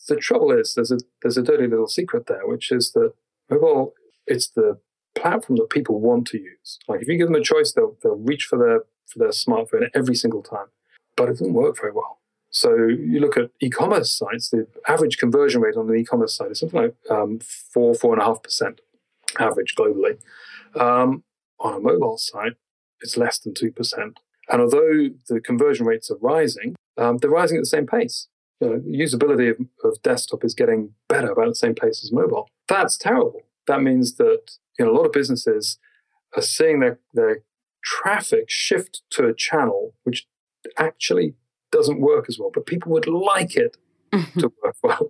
the 0.07 0.15
trouble 0.15 0.51
is 0.51 0.73
there's 0.73 0.91
a 0.91 0.99
there's 1.21 1.37
a 1.37 1.43
dirty 1.43 1.67
little 1.67 1.87
secret 1.87 2.27
there, 2.27 2.47
which 2.47 2.71
is 2.71 2.91
that 2.93 3.13
mobile 3.49 3.93
it's 4.25 4.49
the 4.49 4.79
platform 5.15 5.57
that 5.57 5.69
people 5.69 5.99
want 5.99 6.27
to 6.27 6.37
use. 6.37 6.79
Like 6.87 7.01
if 7.01 7.07
you 7.07 7.17
give 7.17 7.27
them 7.27 7.35
a 7.35 7.43
choice, 7.43 7.73
they'll 7.73 7.97
they'll 8.03 8.15
reach 8.15 8.45
for 8.45 8.57
their 8.57 8.81
for 9.07 9.19
their 9.19 9.29
smartphone 9.29 9.89
every 9.93 10.15
single 10.15 10.43
time, 10.43 10.67
but 11.15 11.29
it 11.29 11.33
doesn't 11.33 11.53
work 11.53 11.77
very 11.79 11.93
well. 11.93 12.19
So 12.49 12.75
you 12.75 13.19
look 13.19 13.37
at 13.37 13.51
e-commerce 13.61 14.11
sites, 14.11 14.49
the 14.49 14.67
average 14.87 15.17
conversion 15.17 15.61
rate 15.61 15.75
on 15.75 15.89
an 15.89 15.97
e-commerce 15.97 16.35
site 16.35 16.51
is 16.51 16.59
something 16.59 16.81
like 16.81 16.95
um, 17.09 17.39
four 17.39 17.93
four 17.93 18.13
and 18.13 18.21
a 18.21 18.25
half 18.25 18.43
percent 18.43 18.81
average 19.39 19.75
globally. 19.75 20.17
Um, 20.75 21.23
on 21.59 21.73
a 21.75 21.79
mobile 21.79 22.17
site, 22.17 22.53
it's 23.01 23.17
less 23.17 23.39
than 23.39 23.53
two 23.53 23.71
percent. 23.71 24.19
And 24.49 24.61
although 24.61 25.09
the 25.27 25.41
conversion 25.41 25.85
rates 25.85 26.09
are 26.09 26.17
rising, 26.21 26.75
um, 26.97 27.17
they're 27.17 27.29
rising 27.29 27.57
at 27.57 27.61
the 27.61 27.65
same 27.65 27.85
pace 27.85 28.27
you 28.59 28.67
know, 28.67 28.79
usability 28.79 29.51
of, 29.51 29.57
of 29.83 30.01
desktop 30.01 30.43
is 30.43 30.53
getting 30.53 30.93
better 31.07 31.31
about 31.31 31.47
the 31.47 31.55
same 31.55 31.75
pace 31.75 32.03
as 32.03 32.11
mobile. 32.11 32.49
That's 32.67 32.97
terrible. 32.97 33.41
That 33.67 33.81
means 33.81 34.15
that 34.15 34.57
you 34.79 34.85
know 34.85 34.91
a 34.91 34.95
lot 34.95 35.05
of 35.05 35.11
businesses 35.11 35.77
are 36.35 36.41
seeing 36.41 36.79
their, 36.79 36.99
their 37.13 37.43
traffic 37.83 38.45
shift 38.49 39.01
to 39.11 39.27
a 39.27 39.33
channel 39.33 39.93
which 40.03 40.27
actually 40.77 41.35
doesn't 41.71 42.01
work 42.01 42.25
as 42.27 42.37
well, 42.39 42.51
but 42.53 42.65
people 42.65 42.91
would 42.91 43.07
like 43.07 43.55
it 43.55 43.77
to 44.39 44.51
work 44.63 44.75
well. 44.83 45.09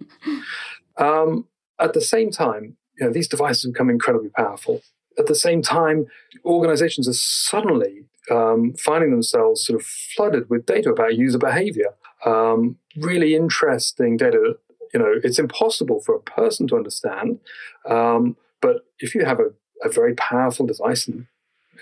Um, 0.97 1.47
at 1.79 1.93
the 1.93 2.01
same 2.01 2.31
time, 2.31 2.77
you 2.99 3.05
know, 3.05 3.13
these 3.13 3.27
devices 3.27 3.71
become 3.71 3.89
incredibly 3.89 4.29
powerful. 4.29 4.81
At 5.17 5.27
the 5.27 5.35
same 5.35 5.61
time, 5.61 6.07
organizations 6.45 7.07
are 7.07 7.13
suddenly 7.13 8.05
um, 8.31 8.73
finding 8.73 9.11
themselves 9.11 9.65
sort 9.65 9.79
of 9.79 9.85
flooded 9.85 10.49
with 10.49 10.65
data 10.65 10.89
about 10.91 11.15
user 11.15 11.37
behavior. 11.37 11.95
Um, 12.25 12.77
really 12.97 13.35
interesting 13.35 14.17
data. 14.17 14.57
You 14.93 14.99
know, 14.99 15.13
it's 15.23 15.39
impossible 15.39 16.01
for 16.01 16.15
a 16.15 16.21
person 16.21 16.67
to 16.67 16.75
understand, 16.75 17.39
um, 17.87 18.37
but 18.61 18.85
if 18.99 19.13
you 19.13 19.25
have 19.25 19.39
a, 19.39 19.51
a 19.83 19.89
very 19.89 20.15
powerful 20.15 20.65
device 20.65 21.07
in, 21.07 21.27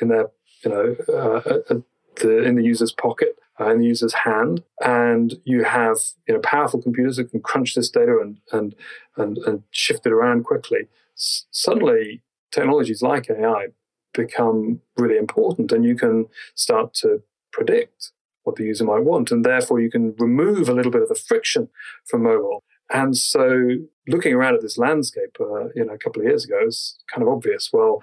in 0.01 0.09
their, 0.09 0.29
you 0.63 0.71
know, 0.71 0.95
uh, 1.13 1.75
the, 2.21 2.43
in 2.43 2.55
the 2.55 2.63
user's 2.63 2.91
pocket, 2.91 3.37
uh, 3.59 3.71
in 3.71 3.79
the 3.79 3.85
user's 3.85 4.13
hand, 4.13 4.63
and 4.83 5.35
you 5.43 5.63
have 5.63 5.97
you 6.27 6.33
know 6.33 6.39
powerful 6.41 6.81
computers 6.81 7.17
that 7.17 7.31
can 7.31 7.41
crunch 7.41 7.75
this 7.75 7.89
data 7.89 8.17
and 8.21 8.37
and 8.51 8.75
and, 9.17 9.37
and 9.39 9.63
shift 9.71 10.05
it 10.05 10.11
around 10.11 10.43
quickly. 10.43 10.87
S- 11.17 11.45
suddenly, 11.51 12.21
technologies 12.51 13.01
like 13.01 13.29
AI 13.29 13.67
become 14.13 14.81
really 14.97 15.17
important, 15.17 15.71
and 15.71 15.85
you 15.85 15.95
can 15.95 16.27
start 16.55 16.93
to 16.95 17.21
predict 17.51 18.11
what 18.45 18.55
the 18.55 18.63
user 18.63 18.85
might 18.85 19.03
want, 19.03 19.31
and 19.31 19.43
therefore 19.43 19.79
you 19.79 19.91
can 19.91 20.15
remove 20.17 20.69
a 20.69 20.73
little 20.73 20.91
bit 20.91 21.01
of 21.01 21.09
the 21.09 21.15
friction 21.15 21.69
from 22.05 22.23
mobile. 22.23 22.63
And 22.91 23.17
so, 23.17 23.69
looking 24.07 24.33
around 24.33 24.55
at 24.55 24.61
this 24.61 24.77
landscape, 24.77 25.37
uh, 25.39 25.69
you 25.75 25.85
know, 25.85 25.93
a 25.93 25.97
couple 25.97 26.21
of 26.21 26.27
years 26.27 26.45
ago, 26.45 26.59
it's 26.61 26.97
kind 27.11 27.23
of 27.23 27.29
obvious. 27.29 27.71
Well, 27.73 28.01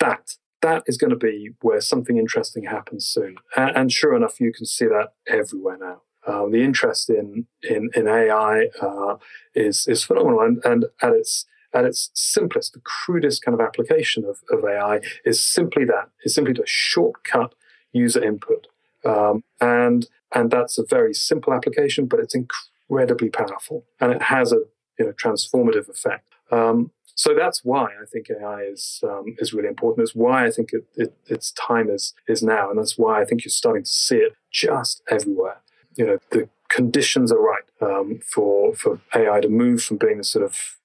that 0.00 0.34
that 0.60 0.82
is 0.86 0.96
going 0.96 1.10
to 1.10 1.16
be 1.16 1.50
where 1.60 1.80
something 1.80 2.18
interesting 2.18 2.64
happens 2.64 3.06
soon. 3.06 3.36
And, 3.56 3.76
and 3.76 3.92
sure 3.92 4.14
enough, 4.14 4.40
you 4.40 4.52
can 4.52 4.66
see 4.66 4.86
that 4.86 5.12
everywhere 5.28 5.78
now. 5.78 6.02
Um, 6.26 6.50
the 6.50 6.62
interest 6.62 7.08
in 7.08 7.46
in, 7.62 7.90
in 7.94 8.06
AI 8.08 8.66
uh, 8.82 9.16
is 9.54 9.86
is 9.86 10.04
phenomenal, 10.04 10.40
and, 10.40 10.60
and 10.64 10.86
at 11.00 11.12
its 11.12 11.46
at 11.72 11.84
its 11.84 12.10
simplest, 12.14 12.72
the 12.72 12.80
crudest 12.80 13.42
kind 13.42 13.54
of 13.54 13.64
application 13.64 14.24
of, 14.24 14.38
of 14.50 14.64
AI 14.64 15.00
is 15.24 15.42
simply 15.42 15.84
that. 15.84 16.10
It's 16.24 16.34
simply 16.34 16.54
to 16.54 16.62
shortcut 16.66 17.54
user 17.92 18.22
input, 18.22 18.66
um, 19.04 19.44
and 19.60 20.06
and 20.34 20.50
that's 20.50 20.78
a 20.78 20.84
very 20.84 21.14
simple 21.14 21.52
application, 21.52 22.06
but 22.06 22.20
it's 22.20 22.34
incredibly 22.34 23.30
powerful, 23.30 23.84
and 24.00 24.12
it 24.12 24.22
has 24.22 24.52
a 24.52 24.60
you 24.98 25.06
know 25.06 25.12
transformative 25.12 25.88
effect. 25.88 26.34
Um, 26.50 26.90
so 27.14 27.34
that's 27.34 27.64
why 27.64 27.86
I 27.86 28.06
think 28.10 28.28
AI 28.30 28.62
is 28.62 29.00
um, 29.02 29.34
is 29.38 29.52
really 29.52 29.68
important. 29.68 30.06
It's 30.06 30.14
why 30.14 30.46
I 30.46 30.50
think 30.50 30.70
it, 30.72 30.84
it, 30.94 31.16
its 31.26 31.52
time 31.52 31.90
is 31.90 32.14
is 32.28 32.42
now, 32.42 32.70
and 32.70 32.78
that's 32.78 32.96
why 32.96 33.20
I 33.20 33.24
think 33.24 33.44
you're 33.44 33.50
starting 33.50 33.84
to 33.84 33.90
see 33.90 34.18
it 34.18 34.34
just 34.52 35.02
everywhere. 35.10 35.60
You 35.96 36.06
know, 36.06 36.18
the 36.30 36.48
conditions 36.68 37.32
are 37.32 37.40
right 37.40 37.64
um, 37.80 38.20
for 38.24 38.74
for 38.74 39.00
AI 39.14 39.40
to 39.40 39.48
move 39.48 39.82
from 39.82 39.96
being 39.96 40.20
a 40.20 40.24
sort 40.24 40.44
of 40.44 40.78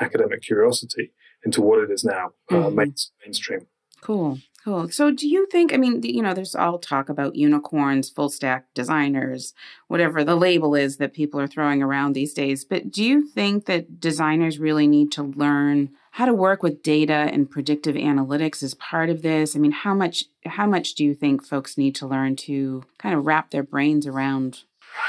academic 0.00 0.42
curiosity 0.42 1.12
into 1.44 1.62
what 1.62 1.78
it 1.78 1.90
is 1.90 2.04
now, 2.04 2.32
uh, 2.50 2.54
mm-hmm. 2.54 2.74
main, 2.74 2.94
mainstream. 3.24 3.66
Cool. 4.00 4.38
Cool. 4.68 4.90
So, 4.90 5.10
do 5.10 5.26
you 5.26 5.46
think? 5.46 5.72
I 5.72 5.78
mean, 5.78 6.02
you 6.02 6.20
know, 6.20 6.34
there's 6.34 6.54
all 6.54 6.78
talk 6.78 7.08
about 7.08 7.36
unicorns, 7.36 8.10
full 8.10 8.28
stack 8.28 8.66
designers, 8.74 9.54
whatever 9.86 10.22
the 10.22 10.36
label 10.36 10.74
is 10.74 10.98
that 10.98 11.14
people 11.14 11.40
are 11.40 11.46
throwing 11.46 11.82
around 11.82 12.12
these 12.12 12.34
days. 12.34 12.66
But 12.66 12.90
do 12.90 13.02
you 13.02 13.26
think 13.26 13.64
that 13.64 13.98
designers 13.98 14.58
really 14.58 14.86
need 14.86 15.10
to 15.12 15.22
learn 15.22 15.88
how 16.10 16.26
to 16.26 16.34
work 16.34 16.62
with 16.62 16.82
data 16.82 17.14
and 17.14 17.50
predictive 17.50 17.96
analytics 17.96 18.62
as 18.62 18.74
part 18.74 19.08
of 19.08 19.22
this? 19.22 19.56
I 19.56 19.58
mean, 19.58 19.72
how 19.72 19.94
much 19.94 20.24
how 20.44 20.66
much 20.66 20.94
do 20.94 21.02
you 21.02 21.14
think 21.14 21.42
folks 21.42 21.78
need 21.78 21.94
to 21.94 22.06
learn 22.06 22.36
to 22.36 22.84
kind 22.98 23.14
of 23.14 23.24
wrap 23.24 23.50
their 23.50 23.62
brains 23.62 24.06
around 24.06 24.64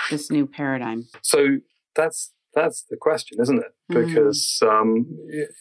this 0.10 0.32
new 0.32 0.48
paradigm? 0.48 1.10
So 1.22 1.58
that's 1.96 2.32
that's 2.54 2.84
the 2.84 2.96
question, 2.96 3.40
isn't 3.42 3.58
it? 3.58 3.74
Mm-hmm. 3.92 4.06
Because 4.06 4.62
mm. 4.64 4.70
um, 4.70 5.06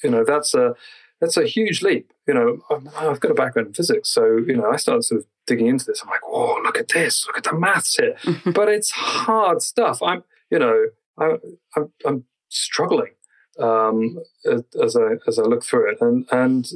you 0.04 0.10
know 0.10 0.22
that's 0.24 0.54
a 0.54 0.74
that's 1.20 1.36
a 1.36 1.46
huge 1.46 1.82
leap. 1.82 2.12
You 2.26 2.34
know, 2.34 2.58
I've 2.96 3.20
got 3.20 3.30
a 3.30 3.34
background 3.34 3.68
in 3.68 3.74
physics, 3.74 4.08
so 4.08 4.36
you 4.36 4.56
know, 4.56 4.70
I 4.70 4.76
started 4.76 5.02
sort 5.02 5.20
of 5.20 5.26
digging 5.46 5.66
into 5.66 5.84
this. 5.84 6.02
I'm 6.02 6.08
like, 6.08 6.20
oh, 6.24 6.60
look 6.62 6.78
at 6.78 6.88
this, 6.88 7.26
look 7.26 7.38
at 7.38 7.44
the 7.44 7.58
maths 7.58 7.96
here. 7.96 8.16
but 8.52 8.68
it's 8.68 8.90
hard 8.90 9.62
stuff. 9.62 10.02
I'm, 10.02 10.22
you 10.50 10.58
know, 10.58 10.86
I, 11.18 11.36
I'm, 11.76 11.92
I'm 12.04 12.24
struggling 12.48 13.12
um, 13.58 14.18
as 14.46 14.96
I 14.96 15.16
as 15.26 15.38
I 15.38 15.42
look 15.42 15.64
through 15.64 15.92
it, 15.92 15.98
and 16.00 16.26
and 16.30 16.68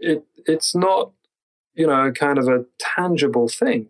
it 0.00 0.24
it's 0.46 0.74
not, 0.74 1.12
you 1.74 1.86
know, 1.86 2.12
kind 2.12 2.38
of 2.38 2.48
a 2.48 2.64
tangible 2.78 3.48
thing. 3.48 3.88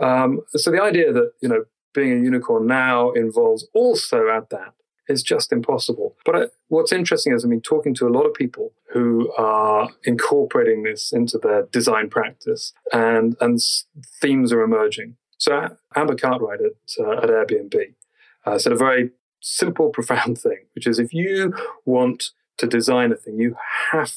Um, 0.00 0.40
so 0.56 0.70
the 0.70 0.82
idea 0.82 1.12
that 1.12 1.32
you 1.40 1.48
know 1.48 1.64
being 1.92 2.12
a 2.12 2.24
unicorn 2.24 2.66
now 2.66 3.12
involves 3.12 3.66
also 3.72 4.28
at 4.28 4.50
that 4.50 4.74
is 5.08 5.22
just 5.22 5.52
impossible. 5.52 6.16
But 6.24 6.36
I, 6.36 6.44
what's 6.68 6.92
interesting 6.92 7.32
is, 7.32 7.44
I 7.44 7.48
mean, 7.48 7.60
talking 7.60 7.94
to 7.94 8.06
a 8.06 8.10
lot 8.10 8.24
of 8.24 8.34
people 8.34 8.72
who 8.92 9.32
are 9.36 9.90
incorporating 10.04 10.82
this 10.82 11.12
into 11.12 11.38
their 11.38 11.64
design 11.64 12.08
practice, 12.10 12.72
and 12.92 13.36
and 13.40 13.60
themes 14.20 14.52
are 14.52 14.62
emerging. 14.62 15.16
So 15.38 15.76
Amber 15.94 16.14
Cartwright 16.14 16.60
at, 16.60 17.04
uh, 17.04 17.18
at 17.18 17.28
Airbnb 17.28 17.94
uh, 18.46 18.58
said 18.58 18.72
a 18.72 18.76
very 18.76 19.10
simple, 19.40 19.90
profound 19.98 20.38
thing, 20.38 20.66
which 20.74 20.86
is 20.86 20.98
if 20.98 21.12
you 21.12 21.54
want 21.84 22.30
to 22.58 22.66
design 22.66 23.12
a 23.12 23.16
thing, 23.16 23.38
you 23.38 23.56
have 23.90 24.12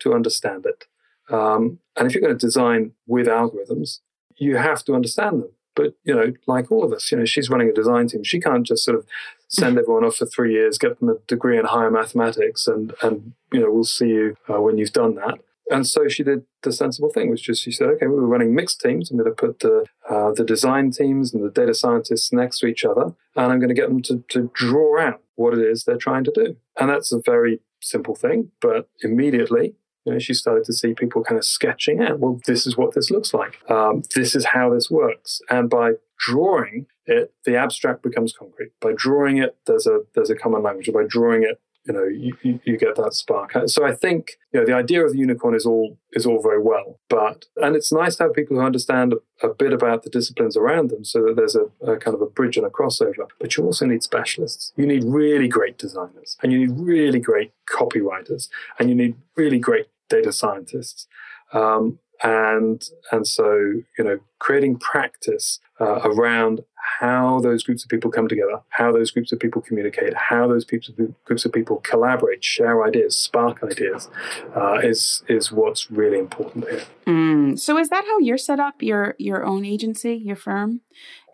to 0.00 0.12
understand 0.12 0.66
it. 0.66 0.84
Um, 1.32 1.78
and 1.96 2.06
if 2.06 2.14
you're 2.14 2.22
going 2.22 2.36
to 2.36 2.46
design 2.46 2.92
with 3.06 3.26
algorithms, 3.26 4.00
you 4.36 4.56
have 4.56 4.84
to 4.84 4.94
understand 4.94 5.42
them. 5.42 5.50
But 5.74 5.94
you 6.04 6.14
know, 6.14 6.32
like 6.46 6.72
all 6.72 6.84
of 6.84 6.92
us, 6.92 7.10
you 7.10 7.18
know, 7.18 7.24
she's 7.24 7.50
running 7.50 7.68
a 7.68 7.72
design 7.72 8.08
team. 8.08 8.24
She 8.24 8.40
can't 8.40 8.66
just 8.66 8.84
sort 8.84 8.96
of 8.96 9.06
send 9.48 9.78
everyone 9.78 10.04
off 10.04 10.16
for 10.16 10.26
three 10.26 10.52
years, 10.52 10.78
get 10.78 10.98
them 10.98 11.08
a 11.08 11.16
degree 11.26 11.58
in 11.58 11.64
higher 11.64 11.90
mathematics, 11.90 12.66
and 12.66 12.94
and 13.02 13.32
you 13.52 13.60
know, 13.60 13.70
we'll 13.70 13.84
see 13.84 14.08
you 14.08 14.36
uh, 14.48 14.60
when 14.60 14.78
you've 14.78 14.92
done 14.92 15.14
that. 15.16 15.38
And 15.68 15.84
so 15.84 16.06
she 16.06 16.22
did 16.22 16.44
the 16.62 16.70
sensible 16.70 17.10
thing, 17.10 17.28
which 17.28 17.48
is 17.48 17.58
she 17.58 17.72
said, 17.72 17.88
okay, 17.88 18.06
we 18.06 18.14
were 18.14 18.26
running 18.26 18.54
mixed 18.54 18.80
teams. 18.80 19.10
I'm 19.10 19.16
going 19.16 19.28
to 19.28 19.34
put 19.34 19.60
the 19.60 19.86
uh, 20.08 20.32
the 20.32 20.44
design 20.44 20.90
teams 20.90 21.34
and 21.34 21.44
the 21.44 21.50
data 21.50 21.74
scientists 21.74 22.32
next 22.32 22.60
to 22.60 22.66
each 22.66 22.84
other, 22.84 23.14
and 23.34 23.52
I'm 23.52 23.58
going 23.58 23.68
to 23.68 23.74
get 23.74 23.88
them 23.88 24.02
to 24.02 24.24
to 24.30 24.50
draw 24.54 25.00
out 25.00 25.22
what 25.34 25.54
it 25.54 25.60
is 25.60 25.84
they're 25.84 25.96
trying 25.96 26.24
to 26.24 26.32
do. 26.34 26.56
And 26.78 26.88
that's 26.88 27.12
a 27.12 27.20
very 27.24 27.60
simple 27.80 28.14
thing, 28.14 28.50
but 28.60 28.88
immediately 29.02 29.74
you 30.06 30.12
know, 30.12 30.18
she 30.20 30.34
started 30.34 30.64
to 30.64 30.72
see 30.72 30.94
people 30.94 31.24
kind 31.24 31.36
of 31.36 31.44
sketching 31.44 32.00
out, 32.00 32.20
well, 32.20 32.40
this 32.46 32.64
is 32.64 32.76
what 32.76 32.94
this 32.94 33.10
looks 33.10 33.34
like. 33.34 33.58
Um, 33.68 34.02
this 34.14 34.36
is 34.36 34.46
how 34.46 34.72
this 34.72 34.88
works. 34.88 35.42
And 35.50 35.68
by 35.68 35.94
drawing 36.18 36.86
it, 37.06 37.32
the 37.44 37.56
abstract 37.56 38.02
becomes 38.02 38.32
concrete. 38.32 38.72
By 38.80 38.92
drawing 38.96 39.38
it, 39.38 39.56
there's 39.66 39.86
a 39.86 40.00
there's 40.14 40.30
a 40.30 40.36
common 40.36 40.62
language. 40.62 40.90
By 40.92 41.04
drawing 41.08 41.44
it, 41.44 41.60
you 41.86 41.94
know, 41.94 42.04
you, 42.04 42.60
you, 42.64 42.76
get 42.76 42.96
that 42.96 43.14
spark. 43.14 43.52
So 43.66 43.84
I 43.84 43.94
think 43.94 44.38
you 44.52 44.60
know 44.60 44.66
the 44.66 44.74
idea 44.74 45.04
of 45.04 45.12
the 45.12 45.18
unicorn 45.18 45.54
is 45.54 45.64
all 45.64 45.98
is 46.12 46.26
all 46.26 46.42
very 46.42 46.60
well, 46.60 46.98
but 47.08 47.46
and 47.56 47.76
it's 47.76 47.92
nice 47.92 48.16
to 48.16 48.24
have 48.24 48.34
people 48.34 48.56
who 48.56 48.62
understand 48.62 49.14
a, 49.14 49.46
a 49.46 49.54
bit 49.54 49.72
about 49.72 50.02
the 50.02 50.10
disciplines 50.10 50.56
around 50.56 50.90
them, 50.90 51.04
so 51.04 51.22
that 51.22 51.36
there's 51.36 51.54
a, 51.54 51.66
a, 51.86 51.96
kind 51.96 52.14
of 52.14 52.20
a 52.20 52.26
bridge 52.26 52.56
and 52.56 52.66
a 52.66 52.70
crossover. 52.70 53.28
But 53.38 53.56
you 53.56 53.64
also 53.64 53.86
need 53.86 54.02
specialists. 54.02 54.72
You 54.76 54.86
need 54.86 55.04
really 55.04 55.48
great 55.48 55.78
designers, 55.78 56.36
and 56.42 56.52
you 56.52 56.58
need 56.58 56.72
really 56.72 57.20
great 57.20 57.52
copywriters, 57.70 58.48
and 58.78 58.88
you 58.88 58.94
need 58.94 59.14
really 59.36 59.58
great 59.58 59.86
data 60.08 60.32
scientists. 60.32 61.06
Um, 61.52 62.00
and 62.22 62.90
and 63.12 63.26
so 63.26 63.54
you 63.98 64.04
know 64.04 64.18
creating 64.38 64.78
practice 64.78 65.60
uh, 65.80 66.00
around 66.04 66.62
how 67.00 67.40
those 67.40 67.62
groups 67.62 67.84
of 67.84 67.90
people 67.90 68.10
come 68.10 68.28
together 68.28 68.60
how 68.70 68.92
those 68.92 69.10
groups 69.10 69.32
of 69.32 69.38
people 69.38 69.60
communicate 69.60 70.14
how 70.14 70.46
those 70.46 70.64
groups 70.64 70.88
of, 70.88 70.96
groups 71.24 71.44
of 71.44 71.52
people 71.52 71.76
collaborate 71.78 72.42
share 72.42 72.84
ideas 72.84 73.16
spark 73.16 73.62
ideas 73.62 74.08
uh, 74.56 74.78
is 74.82 75.22
is 75.28 75.52
what's 75.52 75.90
really 75.90 76.18
important 76.18 76.68
here 76.68 76.84
mm. 77.06 77.58
so 77.58 77.76
is 77.76 77.88
that 77.90 78.04
how 78.04 78.18
you're 78.18 78.38
set 78.38 78.60
up 78.60 78.82
your 78.82 79.14
your 79.18 79.44
own 79.44 79.64
agency 79.64 80.14
your 80.14 80.36
firm 80.36 80.80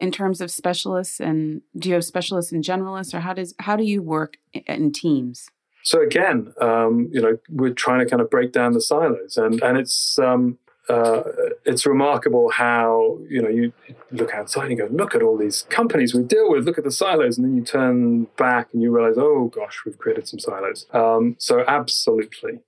in 0.01 0.11
terms 0.11 0.41
of 0.41 0.51
specialists 0.51 1.21
and 1.21 1.63
do 1.79 1.89
you 1.89 1.95
have 1.95 2.05
specialists 2.05 2.51
and 2.51 2.65
generalists 2.65 3.15
or 3.15 3.21
how 3.21 3.33
does 3.33 3.55
how 3.61 3.77
do 3.77 3.85
you 3.85 4.03
work 4.03 4.37
in 4.67 4.93
teams 4.93 5.49
so 5.85 6.01
again, 6.01 6.55
um, 6.61 7.09
you 7.13 7.21
know, 7.21 7.39
we're 7.51 7.75
trying 7.75 7.99
to 7.99 8.07
kind 8.07 8.23
of 8.23 8.31
break 8.31 8.53
down 8.53 8.73
the 8.73 8.81
silos, 8.81 9.37
and 9.37 9.61
and 9.63 9.77
it's 9.77 10.19
um, 10.19 10.59
uh, 10.89 11.23
it's 11.65 11.87
remarkable 11.87 12.51
how 12.51 13.19
you 13.29 13.41
know 13.41 13.49
you 13.49 13.73
look 14.11 14.33
outside 14.35 14.69
and 14.69 14.79
go, 14.79 14.89
look 14.91 15.15
at 15.15 15.23
all 15.23 15.37
these 15.37 15.63
companies 15.63 16.15
we 16.15 16.23
deal 16.23 16.51
with, 16.51 16.65
look 16.65 16.79
at 16.79 16.85
the 16.85 16.91
silos, 16.91 17.39
and 17.39 17.47
then 17.47 17.57
you 17.57 17.63
turn 17.63 18.25
back 18.37 18.69
and 18.73 18.83
you 18.83 18.91
realize, 18.91 19.17
oh 19.17 19.51
gosh, 19.55 19.83
we've 19.87 19.99
created 19.99 20.27
some 20.27 20.41
silos. 20.41 20.87
Um, 20.93 21.37
so 21.39 21.65
absolutely, 21.69 22.61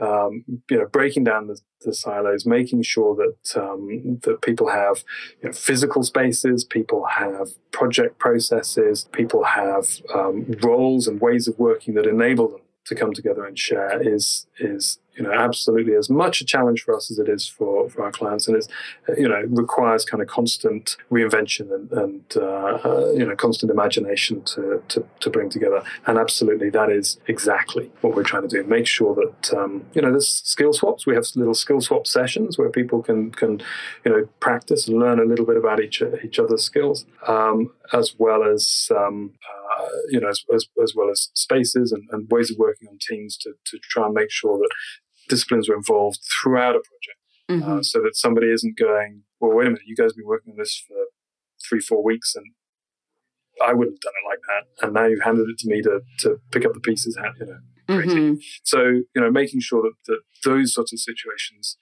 um, 0.00 0.44
you 0.70 0.78
know, 0.78 0.86
breaking 0.86 1.24
down 1.24 1.48
the, 1.48 1.58
the, 1.80 1.92
silos, 1.92 2.46
making 2.46 2.82
sure 2.82 3.16
that 3.16 3.60
um, 3.60 4.20
that 4.22 4.42
people 4.42 4.68
have 4.68 5.02
you 5.42 5.48
know, 5.48 5.52
physical 5.52 6.04
spaces, 6.04 6.64
people 6.64 7.04
have 7.06 7.48
project 7.72 8.18
processes, 8.18 9.08
people 9.10 9.42
have 9.42 9.88
um, 10.14 10.46
roles 10.62 11.08
and 11.08 11.20
ways 11.20 11.48
of 11.48 11.58
working 11.58 11.94
that 11.94 12.06
enable 12.06 12.48
them 12.48 12.60
to 12.86 12.94
come 12.94 13.12
together 13.12 13.44
and 13.44 13.58
share 13.58 14.00
is 14.00 14.46
is 14.58 14.98
you 15.16 15.24
know 15.24 15.32
absolutely 15.32 15.94
as 15.94 16.08
much 16.10 16.40
a 16.40 16.44
challenge 16.44 16.82
for 16.82 16.94
us 16.94 17.10
as 17.10 17.18
it 17.18 17.28
is 17.28 17.46
for, 17.46 17.88
for 17.88 18.02
our 18.04 18.12
clients. 18.12 18.46
And 18.46 18.56
it's 18.56 18.68
you 19.16 19.28
know 19.28 19.42
requires 19.48 20.04
kind 20.04 20.22
of 20.22 20.28
constant 20.28 20.96
reinvention 21.10 21.72
and, 21.74 21.92
and 21.92 22.24
uh, 22.36 22.78
uh, 22.84 23.12
you 23.12 23.26
know 23.26 23.34
constant 23.34 23.72
imagination 23.72 24.42
to, 24.42 24.82
to, 24.88 25.04
to 25.20 25.30
bring 25.30 25.50
together. 25.50 25.82
And 26.06 26.18
absolutely 26.18 26.70
that 26.70 26.90
is 26.90 27.18
exactly 27.26 27.90
what 28.02 28.14
we're 28.14 28.22
trying 28.22 28.48
to 28.48 28.48
do. 28.48 28.62
Make 28.68 28.86
sure 28.86 29.14
that 29.14 29.58
um, 29.58 29.86
you 29.94 30.02
know 30.02 30.10
there's 30.10 30.28
skill 30.28 30.72
swaps. 30.72 31.06
We 31.06 31.14
have 31.14 31.26
little 31.34 31.54
skill 31.54 31.80
swap 31.80 32.06
sessions 32.06 32.58
where 32.58 32.70
people 32.70 33.02
can 33.02 33.30
can 33.32 33.62
you 34.04 34.12
know 34.12 34.28
practice 34.40 34.86
and 34.86 34.98
learn 34.98 35.18
a 35.18 35.24
little 35.24 35.46
bit 35.46 35.56
about 35.56 35.80
each 35.80 36.02
each 36.24 36.38
other's 36.38 36.62
skills 36.62 37.06
um, 37.26 37.72
as 37.92 38.14
well 38.18 38.44
as 38.44 38.90
um, 38.96 39.32
uh, 39.78 39.88
you 40.08 40.20
know 40.20 40.28
as, 40.28 40.42
as, 40.54 40.66
as, 40.82 40.94
well 40.94 41.10
as 41.10 41.28
spaces 41.34 41.92
and, 41.92 42.04
and 42.12 42.30
ways 42.30 42.50
of 42.50 42.56
working 42.58 42.88
on 42.88 42.98
teams 43.00 43.36
to, 43.36 43.52
to 43.64 43.78
try 43.90 44.06
and 44.06 44.14
make 44.14 44.30
sure 44.30 44.58
that 44.58 44.68
disciplines 45.28 45.68
are 45.68 45.74
involved 45.74 46.18
throughout 46.42 46.76
a 46.76 46.80
project. 46.80 47.20
Uh, 47.48 47.52
mm-hmm. 47.52 47.78
Uh, 47.78 47.82
so 47.82 48.00
that 48.00 48.16
somebody 48.16 48.50
isn't 48.50 48.76
going, 48.76 49.22
well, 49.40 49.52
wait 49.52 49.66
a 49.66 49.70
minute, 49.70 49.82
you 49.86 49.94
guys 49.94 50.10
have 50.10 50.16
been 50.16 50.26
working 50.26 50.52
on 50.52 50.58
this 50.58 50.82
for 50.86 50.96
three, 51.68 51.80
four 51.80 52.02
weeks 52.02 52.34
and 52.34 52.46
I 53.64 53.72
wouldn't 53.72 53.96
have 53.96 54.00
done 54.00 54.12
it 54.22 54.28
like 54.28 54.40
that. 54.48 54.86
And 54.86 54.94
now 54.94 55.06
you've 55.06 55.22
handed 55.22 55.48
it 55.48 55.58
to 55.58 55.68
me 55.68 55.80
to, 55.82 56.00
to 56.20 56.40
pick 56.50 56.64
up 56.66 56.74
the 56.74 56.80
pieces. 56.80 57.16
You 57.40 57.46
know, 57.46 57.58
mm-hmm. 57.88 58.34
So, 58.64 58.82
you 58.82 59.20
know, 59.20 59.30
making 59.30 59.60
sure 59.60 59.82
that, 59.82 59.94
that 60.06 60.20
those 60.44 60.74
sorts 60.74 60.92
of 60.92 60.98
situations 60.98 61.78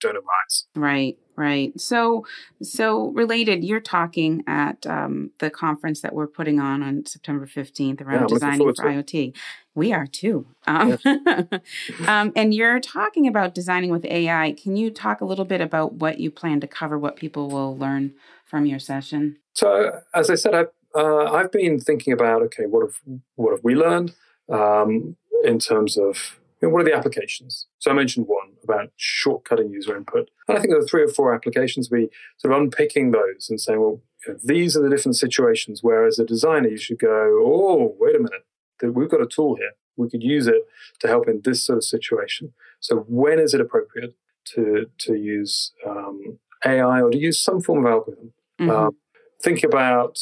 don't 0.00 0.16
arise. 0.16 0.64
Right, 0.74 1.18
right. 1.36 1.78
So, 1.80 2.26
so 2.62 3.08
related, 3.08 3.64
you're 3.64 3.80
talking 3.80 4.42
at 4.46 4.86
um, 4.86 5.30
the 5.38 5.50
conference 5.50 6.00
that 6.00 6.14
we're 6.14 6.26
putting 6.26 6.60
on 6.60 6.82
on 6.82 7.06
September 7.06 7.46
15th 7.46 8.00
around 8.00 8.22
yeah, 8.22 8.26
designing 8.26 8.74
for 8.74 8.84
IoT. 8.84 9.34
We 9.74 9.92
are 9.92 10.06
too. 10.06 10.46
Um, 10.66 10.98
yeah. 11.04 11.44
um, 12.08 12.32
and 12.34 12.54
you're 12.54 12.80
talking 12.80 13.26
about 13.26 13.54
designing 13.54 13.90
with 13.90 14.04
AI. 14.06 14.52
Can 14.52 14.76
you 14.76 14.90
talk 14.90 15.20
a 15.20 15.24
little 15.24 15.44
bit 15.44 15.60
about 15.60 15.94
what 15.94 16.18
you 16.18 16.30
plan 16.30 16.60
to 16.60 16.66
cover, 16.66 16.98
what 16.98 17.16
people 17.16 17.48
will 17.48 17.76
learn 17.76 18.14
from 18.44 18.66
your 18.66 18.78
session? 18.78 19.36
So, 19.52 20.00
as 20.14 20.30
I 20.30 20.34
said, 20.34 20.54
I've, 20.54 20.70
uh, 20.94 21.24
I've 21.32 21.52
been 21.52 21.78
thinking 21.78 22.12
about 22.12 22.42
okay, 22.42 22.64
what 22.64 22.86
have 22.86 23.20
what 23.34 23.50
have 23.50 23.62
we 23.62 23.74
learned 23.74 24.14
um, 24.48 25.16
in 25.44 25.58
terms 25.58 25.98
of 25.98 26.38
you 26.60 26.68
know, 26.68 26.74
what 26.74 26.80
are 26.80 26.84
the 26.84 26.94
applications? 26.94 27.66
So 27.78 27.90
I 27.90 27.94
mentioned 27.94 28.26
one 28.26 28.45
about 28.68 28.90
shortcutting 28.98 29.72
user 29.72 29.96
input. 29.96 30.30
And 30.48 30.56
I 30.56 30.60
think 30.60 30.72
there 30.72 30.80
are 30.80 30.86
three 30.86 31.02
or 31.02 31.08
four 31.08 31.34
applications. 31.34 31.90
We 31.90 32.08
sort 32.38 32.54
of 32.54 32.60
unpicking 32.60 33.10
those 33.10 33.48
and 33.48 33.60
saying, 33.60 33.80
well, 33.80 34.00
you 34.26 34.32
know, 34.32 34.38
these 34.42 34.76
are 34.76 34.82
the 34.82 34.90
different 34.90 35.16
situations 35.16 35.82
where 35.82 36.06
as 36.06 36.18
a 36.18 36.24
designer 36.24 36.68
you 36.68 36.78
should 36.78 36.98
go, 36.98 37.42
oh, 37.44 37.96
wait 37.98 38.16
a 38.16 38.18
minute, 38.18 38.94
we've 38.94 39.10
got 39.10 39.20
a 39.20 39.26
tool 39.26 39.56
here. 39.56 39.72
We 39.96 40.10
could 40.10 40.22
use 40.22 40.46
it 40.46 40.62
to 41.00 41.08
help 41.08 41.26
in 41.28 41.40
this 41.42 41.64
sort 41.64 41.78
of 41.78 41.84
situation. 41.84 42.52
So 42.80 43.04
when 43.08 43.38
is 43.38 43.54
it 43.54 43.60
appropriate 43.60 44.14
to 44.54 44.86
to 44.98 45.14
use 45.14 45.72
um, 45.86 46.38
AI 46.64 47.00
or 47.00 47.10
to 47.10 47.18
use 47.18 47.40
some 47.40 47.60
form 47.60 47.84
of 47.84 47.90
algorithm? 47.90 48.32
Mm-hmm. 48.60 48.70
Um, 48.70 48.96
think 49.42 49.64
about 49.64 50.18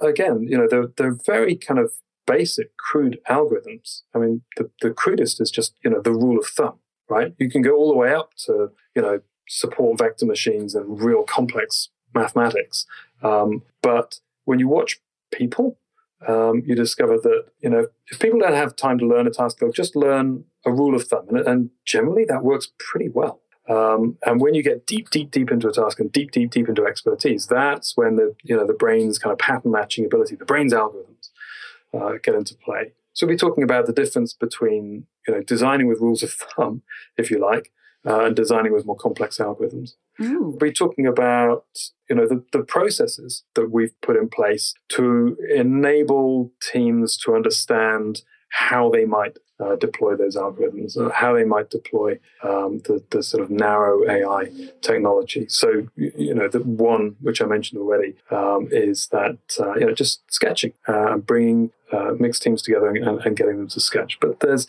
again, 0.00 0.46
you 0.48 0.56
know, 0.56 0.66
they're, 0.68 0.88
they're 0.96 1.18
very 1.26 1.54
kind 1.56 1.78
of 1.78 1.92
basic, 2.26 2.76
crude 2.76 3.18
algorithms. 3.28 4.02
I 4.14 4.18
mean, 4.18 4.42
the, 4.56 4.70
the 4.80 4.90
crudest 4.90 5.40
is 5.40 5.50
just, 5.50 5.74
you 5.84 5.90
know, 5.90 6.00
the 6.00 6.12
rule 6.12 6.38
of 6.38 6.46
thumb, 6.46 6.78
right? 7.08 7.34
You 7.38 7.50
can 7.50 7.62
go 7.62 7.76
all 7.76 7.88
the 7.88 7.96
way 7.96 8.12
up 8.12 8.34
to, 8.46 8.70
you 8.94 9.02
know, 9.02 9.20
support 9.48 9.98
vector 9.98 10.26
machines 10.26 10.74
and 10.74 11.00
real 11.00 11.22
complex 11.22 11.88
mathematics. 12.14 12.86
Um, 13.22 13.62
but 13.82 14.20
when 14.44 14.58
you 14.58 14.68
watch 14.68 15.00
people, 15.32 15.78
um, 16.26 16.62
you 16.64 16.74
discover 16.74 17.18
that, 17.18 17.44
you 17.60 17.70
know, 17.70 17.86
if 18.10 18.18
people 18.18 18.40
don't 18.40 18.54
have 18.54 18.74
time 18.74 18.98
to 18.98 19.06
learn 19.06 19.26
a 19.26 19.30
task, 19.30 19.58
they'll 19.58 19.70
just 19.70 19.94
learn 19.94 20.44
a 20.64 20.72
rule 20.72 20.94
of 20.94 21.04
thumb. 21.04 21.28
And, 21.28 21.46
and 21.46 21.70
generally 21.84 22.24
that 22.24 22.42
works 22.42 22.68
pretty 22.78 23.08
well. 23.08 23.40
Um, 23.68 24.16
and 24.24 24.40
when 24.40 24.54
you 24.54 24.62
get 24.62 24.86
deep, 24.86 25.10
deep, 25.10 25.30
deep 25.30 25.50
into 25.50 25.68
a 25.68 25.72
task 25.72 25.98
and 25.98 26.10
deep, 26.10 26.30
deep, 26.30 26.50
deep 26.50 26.68
into 26.68 26.86
expertise, 26.86 27.46
that's 27.46 27.96
when 27.96 28.16
the 28.16 28.34
you 28.44 28.56
know 28.56 28.66
the 28.66 28.72
brain's 28.72 29.18
kind 29.18 29.32
of 29.32 29.38
pattern 29.38 29.72
matching 29.72 30.04
ability, 30.04 30.36
the 30.36 30.44
brain's 30.44 30.72
algorithms, 30.72 31.30
uh, 31.92 32.12
get 32.22 32.36
into 32.36 32.54
play. 32.54 32.92
So 33.16 33.26
we're 33.26 33.36
talking 33.36 33.64
about 33.64 33.86
the 33.86 33.94
difference 33.94 34.34
between 34.34 35.06
you 35.26 35.34
know 35.34 35.42
designing 35.42 35.88
with 35.88 36.00
rules 36.00 36.22
of 36.22 36.32
thumb, 36.32 36.82
if 37.16 37.30
you 37.30 37.40
like, 37.40 37.72
uh, 38.06 38.26
and 38.26 38.36
designing 38.36 38.72
with 38.72 38.84
more 38.84 38.96
complex 38.96 39.38
algorithms. 39.38 39.94
Ooh. 40.20 40.56
We're 40.60 40.70
talking 40.72 41.06
about 41.06 41.64
you 42.08 42.16
know 42.16 42.28
the, 42.28 42.44
the 42.52 42.62
processes 42.62 43.44
that 43.54 43.72
we've 43.72 43.98
put 44.02 44.16
in 44.16 44.28
place 44.28 44.74
to 44.90 45.36
enable 45.54 46.52
teams 46.62 47.16
to 47.18 47.34
understand 47.34 48.22
how 48.56 48.88
they 48.88 49.04
might 49.04 49.36
uh, 49.60 49.76
deploy 49.76 50.16
those 50.16 50.34
algorithms, 50.34 50.96
uh, 50.96 51.10
how 51.10 51.34
they 51.34 51.44
might 51.44 51.68
deploy 51.68 52.18
um, 52.42 52.78
the, 52.86 53.02
the 53.10 53.22
sort 53.22 53.42
of 53.42 53.50
narrow 53.50 54.08
AI 54.08 54.50
technology. 54.80 55.46
So, 55.48 55.88
you 55.96 56.34
know, 56.34 56.48
the 56.48 56.60
one 56.60 57.16
which 57.20 57.42
I 57.42 57.44
mentioned 57.44 57.78
already 57.78 58.14
um, 58.30 58.68
is 58.70 59.08
that, 59.08 59.38
uh, 59.60 59.74
you 59.74 59.86
know, 59.86 59.92
just 59.92 60.22
sketching 60.32 60.72
uh, 60.88 61.12
and 61.12 61.26
bringing 61.26 61.70
uh, 61.92 62.12
mixed 62.18 62.42
teams 62.42 62.62
together 62.62 62.88
and, 62.88 63.20
and, 63.20 63.36
getting 63.36 63.58
them 63.58 63.68
to 63.68 63.80
sketch. 63.80 64.18
But 64.20 64.40
there's, 64.40 64.66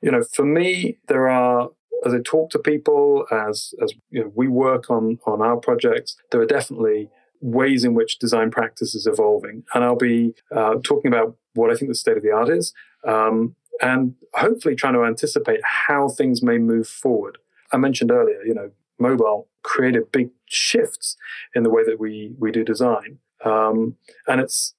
you 0.00 0.10
know, 0.10 0.24
for 0.24 0.44
me, 0.44 0.96
there 1.08 1.28
are 1.28 1.68
as 2.06 2.14
I 2.14 2.18
talk 2.24 2.50
to 2.50 2.58
people, 2.58 3.26
as 3.30 3.74
as 3.82 3.92
you 4.10 4.22
know, 4.22 4.32
we 4.34 4.48
work 4.48 4.90
on 4.90 5.18
on 5.26 5.42
our 5.42 5.56
projects, 5.56 6.16
there 6.30 6.40
are 6.40 6.46
definitely 6.46 7.10
ways 7.40 7.84
in 7.84 7.94
which 7.94 8.18
design 8.18 8.50
practice 8.50 8.94
is 8.94 9.06
evolving, 9.06 9.64
and 9.74 9.84
I'll 9.84 9.96
be 9.96 10.34
uh, 10.54 10.76
talking 10.82 11.12
about 11.12 11.36
what 11.54 11.70
I 11.70 11.74
think 11.74 11.90
the 11.90 11.94
state 11.94 12.16
of 12.16 12.22
the 12.22 12.30
art 12.30 12.48
is, 12.48 12.72
um, 13.06 13.54
and 13.80 14.14
hopefully 14.34 14.74
trying 14.74 14.94
to 14.94 15.04
anticipate 15.04 15.60
how 15.64 16.08
things 16.08 16.42
may 16.42 16.58
move 16.58 16.88
forward. 16.88 17.38
I 17.72 17.76
mentioned 17.76 18.10
earlier, 18.10 18.42
you 18.44 18.54
know, 18.54 18.70
mobile 18.98 19.48
created 19.62 20.12
big 20.12 20.30
shifts 20.46 21.16
in 21.54 21.62
the 21.62 21.70
way 21.70 21.84
that 21.84 22.00
we 22.00 22.34
we 22.38 22.52
do 22.52 22.64
design, 22.64 23.18
um, 23.44 23.96
and 24.26 24.40
it's 24.40 24.74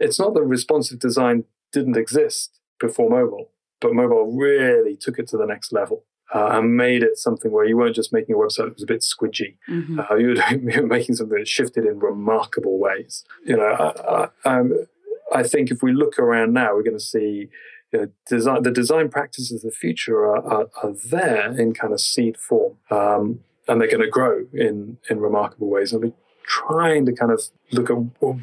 it's 0.00 0.18
not 0.18 0.34
that 0.34 0.42
responsive 0.42 0.98
design 0.98 1.44
didn't 1.72 1.96
exist 1.96 2.60
before 2.78 3.08
mobile, 3.08 3.50
but 3.80 3.94
mobile 3.94 4.36
really 4.36 4.96
took 4.96 5.18
it 5.18 5.28
to 5.28 5.36
the 5.36 5.46
next 5.46 5.72
level. 5.72 6.04
Uh, 6.34 6.48
and 6.52 6.76
made 6.76 7.02
it 7.02 7.18
something 7.18 7.52
where 7.52 7.66
you 7.66 7.76
weren't 7.76 7.94
just 7.94 8.10
making 8.10 8.34
a 8.34 8.38
website 8.38 8.64
that 8.64 8.74
was 8.74 8.82
a 8.82 8.86
bit 8.86 9.02
squidgy. 9.02 9.56
Mm-hmm. 9.68 10.00
Uh, 10.00 10.14
you, 10.14 10.28
were, 10.28 10.34
you, 10.72 10.80
were, 10.80 10.86
making 10.86 11.14
something 11.14 11.38
that 11.38 11.46
shifted 11.46 11.84
in 11.84 11.98
remarkable 11.98 12.78
ways. 12.78 13.24
You 13.44 13.58
know, 13.58 13.64
I, 13.64 14.28
I, 14.48 14.58
um, 14.58 14.86
I 15.34 15.42
think 15.42 15.70
if 15.70 15.82
we 15.82 15.92
look 15.92 16.18
around 16.18 16.54
now, 16.54 16.74
we're 16.74 16.82
going 16.82 16.96
to 16.96 17.04
see 17.04 17.48
you 17.92 18.00
know, 18.00 18.08
design, 18.26 18.62
the 18.62 18.70
design 18.70 19.10
practices 19.10 19.52
of 19.52 19.70
the 19.70 19.76
future 19.76 20.24
are, 20.24 20.42
are, 20.42 20.66
are 20.82 20.92
there 21.04 21.58
in 21.58 21.74
kind 21.74 21.92
of 21.92 22.00
seed 22.00 22.38
form. 22.38 22.78
Um, 22.90 23.40
and 23.68 23.80
they're 23.80 23.88
going 23.88 24.00
to 24.00 24.08
grow 24.08 24.46
in, 24.52 24.98
in 25.08 25.20
remarkable 25.20 25.68
ways. 25.68 25.92
And 25.92 26.02
we're 26.02 26.12
trying 26.44 27.06
to 27.06 27.12
kind 27.12 27.30
of 27.30 27.42
look 27.70 27.90
at 27.90 27.94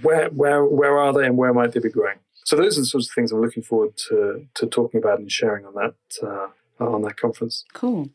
where, 0.04 0.30
where, 0.30 0.64
where 0.64 0.98
are 0.98 1.14
they 1.14 1.26
and 1.26 1.38
where 1.38 1.54
might 1.54 1.74
they 1.74 1.80
be 1.80 1.90
growing. 1.90 2.20
So 2.46 2.56
those 2.56 2.78
are 2.78 2.82
the 2.82 2.88
sorts 2.88 3.10
of 3.10 3.14
things 3.14 3.32
I'm 3.32 3.42
looking 3.42 3.64
forward 3.64 3.98
to, 4.10 4.48
to 4.56 4.66
talking 4.66 5.00
about 5.00 5.20
and 5.20 5.32
sharing 5.32 5.66
on 5.66 5.76
that, 5.76 5.94
uh, 6.26 6.48
on 6.80 7.02
that 7.04 7.18
conference. 7.18 7.66
Cool. 7.74 8.10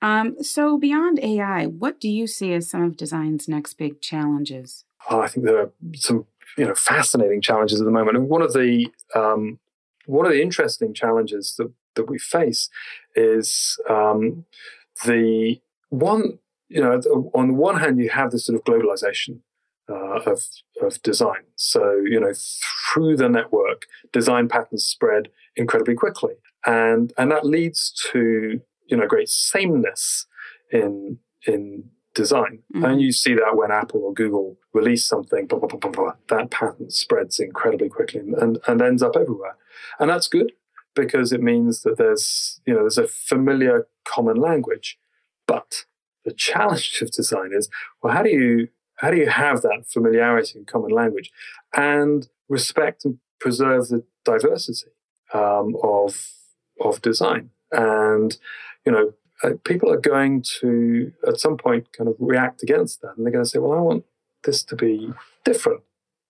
Um, 0.00 0.42
so 0.42 0.78
beyond 0.78 1.20
AI, 1.20 1.66
what 1.66 2.00
do 2.00 2.08
you 2.08 2.26
see 2.26 2.52
as 2.54 2.70
some 2.70 2.82
of 2.82 2.96
design's 2.96 3.48
next 3.48 3.74
big 3.74 4.00
challenges? 4.00 4.84
Oh, 5.10 5.20
I 5.20 5.28
think 5.28 5.46
there 5.46 5.58
are 5.58 5.72
some 5.94 6.26
you 6.56 6.66
know 6.66 6.74
fascinating 6.74 7.42
challenges 7.42 7.80
at 7.80 7.84
the 7.84 7.90
moment. 7.90 8.16
And 8.16 8.28
one 8.28 8.42
of 8.42 8.52
the 8.52 8.88
um, 9.14 9.58
one 10.06 10.26
of 10.26 10.32
the 10.32 10.40
interesting 10.40 10.94
challenges 10.94 11.54
that, 11.58 11.72
that 11.96 12.08
we 12.08 12.18
face 12.18 12.68
is 13.14 13.78
um, 13.90 14.44
the 15.04 15.60
one, 15.90 16.38
you 16.68 16.80
know, 16.80 17.00
on 17.34 17.48
the 17.48 17.54
one 17.54 17.78
hand, 17.78 17.98
you 17.98 18.08
have 18.10 18.30
this 18.30 18.46
sort 18.46 18.56
of 18.56 18.64
globalization 18.64 19.40
uh, 19.88 20.20
of, 20.30 20.42
of 20.80 21.00
design. 21.02 21.44
So, 21.56 22.02
you 22.04 22.20
know, 22.20 22.32
through 22.92 23.16
the 23.16 23.28
network, 23.28 23.82
design 24.12 24.48
patterns 24.48 24.84
spread 24.84 25.28
incredibly 25.56 25.94
quickly. 25.94 26.34
And, 26.64 27.12
and 27.16 27.30
that 27.30 27.44
leads 27.44 27.92
to, 28.12 28.60
you 28.86 28.96
know, 28.96 29.06
great 29.06 29.28
sameness 29.28 30.26
in, 30.72 31.18
in 31.46 31.90
design. 32.14 32.62
Mm-hmm. 32.74 32.84
And 32.84 33.00
you 33.00 33.12
see 33.12 33.34
that 33.34 33.56
when 33.56 33.70
Apple 33.70 34.02
or 34.02 34.12
Google 34.12 34.56
release 34.72 35.06
something, 35.06 35.46
blah, 35.46 35.58
blah, 35.58 35.90
blah, 35.90 36.12
that 36.28 36.50
pattern 36.50 36.90
spreads 36.90 37.38
incredibly 37.38 37.88
quickly 37.88 38.20
and, 38.20 38.58
and 38.66 38.82
ends 38.82 39.02
up 39.02 39.16
everywhere. 39.16 39.56
And 40.00 40.10
that's 40.10 40.28
good 40.28 40.52
because 40.94 41.32
it 41.32 41.42
means 41.42 41.82
that 41.82 41.98
there's, 41.98 42.60
you 42.66 42.74
know, 42.74 42.80
there's 42.80 42.98
a 42.98 43.06
familiar 43.06 43.86
common 44.04 44.36
language. 44.36 44.98
But 45.46 45.84
the 46.24 46.32
challenge 46.32 47.00
of 47.02 47.12
design 47.12 47.50
is, 47.52 47.68
well, 48.02 48.12
how 48.12 48.22
do 48.22 48.30
you 48.30 48.68
how 48.96 49.10
do 49.10 49.18
you 49.18 49.28
have 49.28 49.60
that 49.60 49.84
familiarity 49.86 50.58
and 50.58 50.66
common 50.66 50.90
language 50.90 51.30
and 51.76 52.28
respect 52.48 53.04
and 53.04 53.18
preserve 53.38 53.88
the 53.88 54.02
diversity 54.24 54.90
um, 55.34 55.76
of 55.82 56.32
of 56.80 57.02
design? 57.02 57.50
And 57.72 58.36
you 58.84 58.92
know, 58.92 59.12
uh, 59.42 59.50
people 59.64 59.92
are 59.92 60.00
going 60.00 60.42
to 60.60 61.12
at 61.26 61.38
some 61.40 61.56
point 61.56 61.92
kind 61.92 62.08
of 62.08 62.16
react 62.18 62.62
against 62.62 63.02
that, 63.02 63.14
and 63.16 63.24
they're 63.24 63.32
going 63.32 63.44
to 63.44 63.50
say, 63.50 63.58
"Well, 63.58 63.78
I 63.78 63.80
want 63.80 64.04
this 64.44 64.62
to 64.64 64.76
be 64.76 65.12
different." 65.44 65.82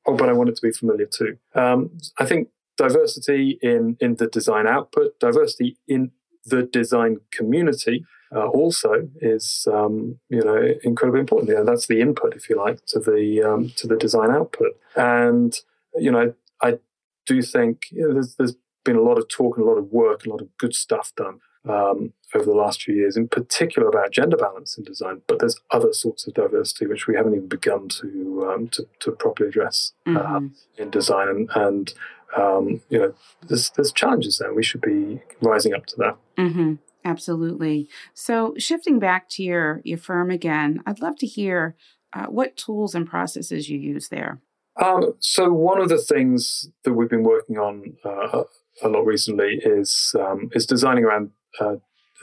Oh, 0.07 0.17
but 0.17 0.29
I 0.29 0.33
want 0.33 0.49
it 0.49 0.57
to 0.57 0.63
be 0.63 0.73
familiar 0.73 1.07
too. 1.07 1.37
Um, 1.55 1.99
I 2.19 2.27
think 2.27 2.49
diversity 2.77 3.59
in 3.63 3.97
in 4.01 4.17
the 4.17 4.27
design 4.27 4.67
output, 4.67 5.19
diversity 5.21 5.77
in 5.87 6.13
the 6.45 6.63
design 6.63 7.19
community. 7.31 8.05
Uh, 8.35 8.49
also 8.49 9.09
is 9.21 9.69
um, 9.73 10.19
you 10.29 10.43
know 10.43 10.75
incredibly 10.83 11.21
important. 11.21 11.49
Yeah, 11.49 11.63
that's 11.63 11.87
the 11.87 12.01
input, 12.01 12.35
if 12.35 12.51
you 12.51 12.57
like, 12.57 12.85
to 12.87 12.99
the 12.99 13.41
um, 13.43 13.71
to 13.77 13.87
the 13.87 13.97
design 13.97 14.33
output. 14.33 14.73
And 14.97 15.59
you 15.95 16.11
know, 16.11 16.35
I, 16.61 16.79
do 17.27 17.43
think 17.43 17.83
you 17.91 18.07
know, 18.07 18.15
there's, 18.15 18.37
there's 18.37 18.55
been 18.87 18.97
a 18.97 19.03
lot 19.03 19.19
of 19.19 19.29
talk 19.29 19.59
and 19.59 19.67
a 19.67 19.69
lot 19.69 19.77
of 19.77 19.93
work, 19.93 20.25
a 20.25 20.31
lot 20.31 20.41
of 20.41 20.49
good 20.57 20.75
stuff 20.75 21.13
done 21.17 21.41
um, 21.69 22.13
over 22.35 22.45
the 22.45 22.55
last 22.55 22.83
few 22.83 22.95
years, 22.95 23.17
in 23.17 23.29
particular 23.29 23.89
about 23.89 24.13
gender 24.13 24.37
balance 24.37 24.79
in 24.79 24.85
design. 24.85 25.21
But 25.27 25.41
there's 25.41 25.61
other 25.71 25.93
sorts 25.93 26.27
of 26.27 26.35
diversity 26.35 26.87
which 26.87 27.07
we 27.07 27.17
haven't 27.17 27.35
even 27.35 27.49
begun 27.49 27.89
to 27.89 28.49
um, 28.51 28.69
to, 28.69 28.87
to, 29.01 29.13
properly 29.13 29.49
address 29.49 29.93
uh, 30.07 30.11
mm-hmm. 30.11 30.47
in 30.79 30.91
design, 30.91 31.29
and, 31.29 31.51
and 31.55 31.95
um, 32.37 32.81
you 32.89 32.99
know, 32.99 33.15
there's 33.47 33.71
there's 33.71 33.93
challenges 33.93 34.39
there. 34.39 34.55
We 34.55 34.63
should 34.63 34.81
be 34.81 35.21
rising 35.43 35.75
up 35.75 35.87
to 35.87 35.97
that. 35.97 36.17
Mm-hmm. 36.39 36.75
Absolutely. 37.05 37.89
So 38.15 38.55
shifting 38.59 38.99
back 38.99 39.29
to 39.31 39.43
your 39.43 39.81
your 39.85 39.99
firm 39.99 40.31
again, 40.31 40.83
I'd 40.87 41.01
love 41.01 41.17
to 41.19 41.27
hear 41.27 41.77
uh, 42.13 42.27
what 42.27 42.57
tools 42.57 42.95
and 42.95 43.07
processes 43.07 43.69
you 43.69 43.79
use 43.79 44.09
there. 44.09 44.41
Um, 44.83 45.15
so 45.21 45.53
one 45.53 45.81
of 45.81 45.89
the 45.89 45.99
things 45.99 46.69
that 46.85 46.93
we've 46.93 47.09
been 47.09 47.23
working 47.23 47.57
on 47.57 47.97
uh, 48.05 48.43
a 48.83 48.89
lot 48.89 49.07
recently 49.07 49.61
is 49.65 50.15
um, 50.19 50.51
is 50.53 50.67
designing 50.67 51.05
around 51.05 51.31
uh, 51.61 51.77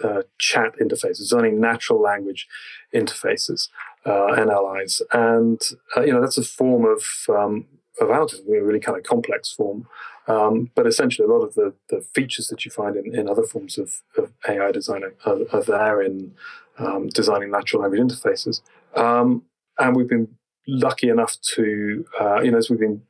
uh, 0.03 0.23
chat 0.39 0.73
interfaces, 0.81 1.17
designing 1.17 1.59
natural 1.59 2.01
language 2.01 2.47
interfaces, 2.93 3.69
uh, 4.05 4.35
NLIs, 4.35 5.01
and 5.11 5.61
uh, 5.95 6.01
you 6.01 6.13
know 6.13 6.21
that's 6.21 6.37
a 6.37 6.43
form 6.43 6.85
of 6.85 7.03
um, 7.29 7.65
of 7.99 8.09
autism, 8.09 8.47
a 8.47 8.63
really 8.63 8.79
kind 8.79 8.97
of 8.97 9.03
complex 9.03 9.51
form. 9.51 9.87
Um, 10.27 10.71
but 10.75 10.87
essentially, 10.87 11.27
a 11.27 11.31
lot 11.31 11.43
of 11.43 11.53
the, 11.55 11.73
the 11.89 12.01
features 12.15 12.47
that 12.47 12.63
you 12.63 12.71
find 12.71 12.95
in, 12.95 13.13
in 13.13 13.27
other 13.27 13.43
forms 13.43 13.77
of, 13.77 14.01
of 14.17 14.31
AI 14.47 14.71
design 14.71 15.03
are, 15.25 15.37
are 15.51 15.63
there 15.63 16.01
in 16.01 16.33
um, 16.77 17.09
designing 17.09 17.51
natural 17.51 17.81
language 17.81 17.99
interfaces. 17.99 18.61
Um, 18.95 19.43
and 19.77 19.95
we've 19.95 20.07
been 20.07 20.29
lucky 20.67 21.09
enough 21.09 21.37
to, 21.55 22.05
uh, 22.19 22.41
you 22.41 22.51
know, 22.51 22.57
as 22.57 22.69
we've 22.69 22.79
been 22.79 23.01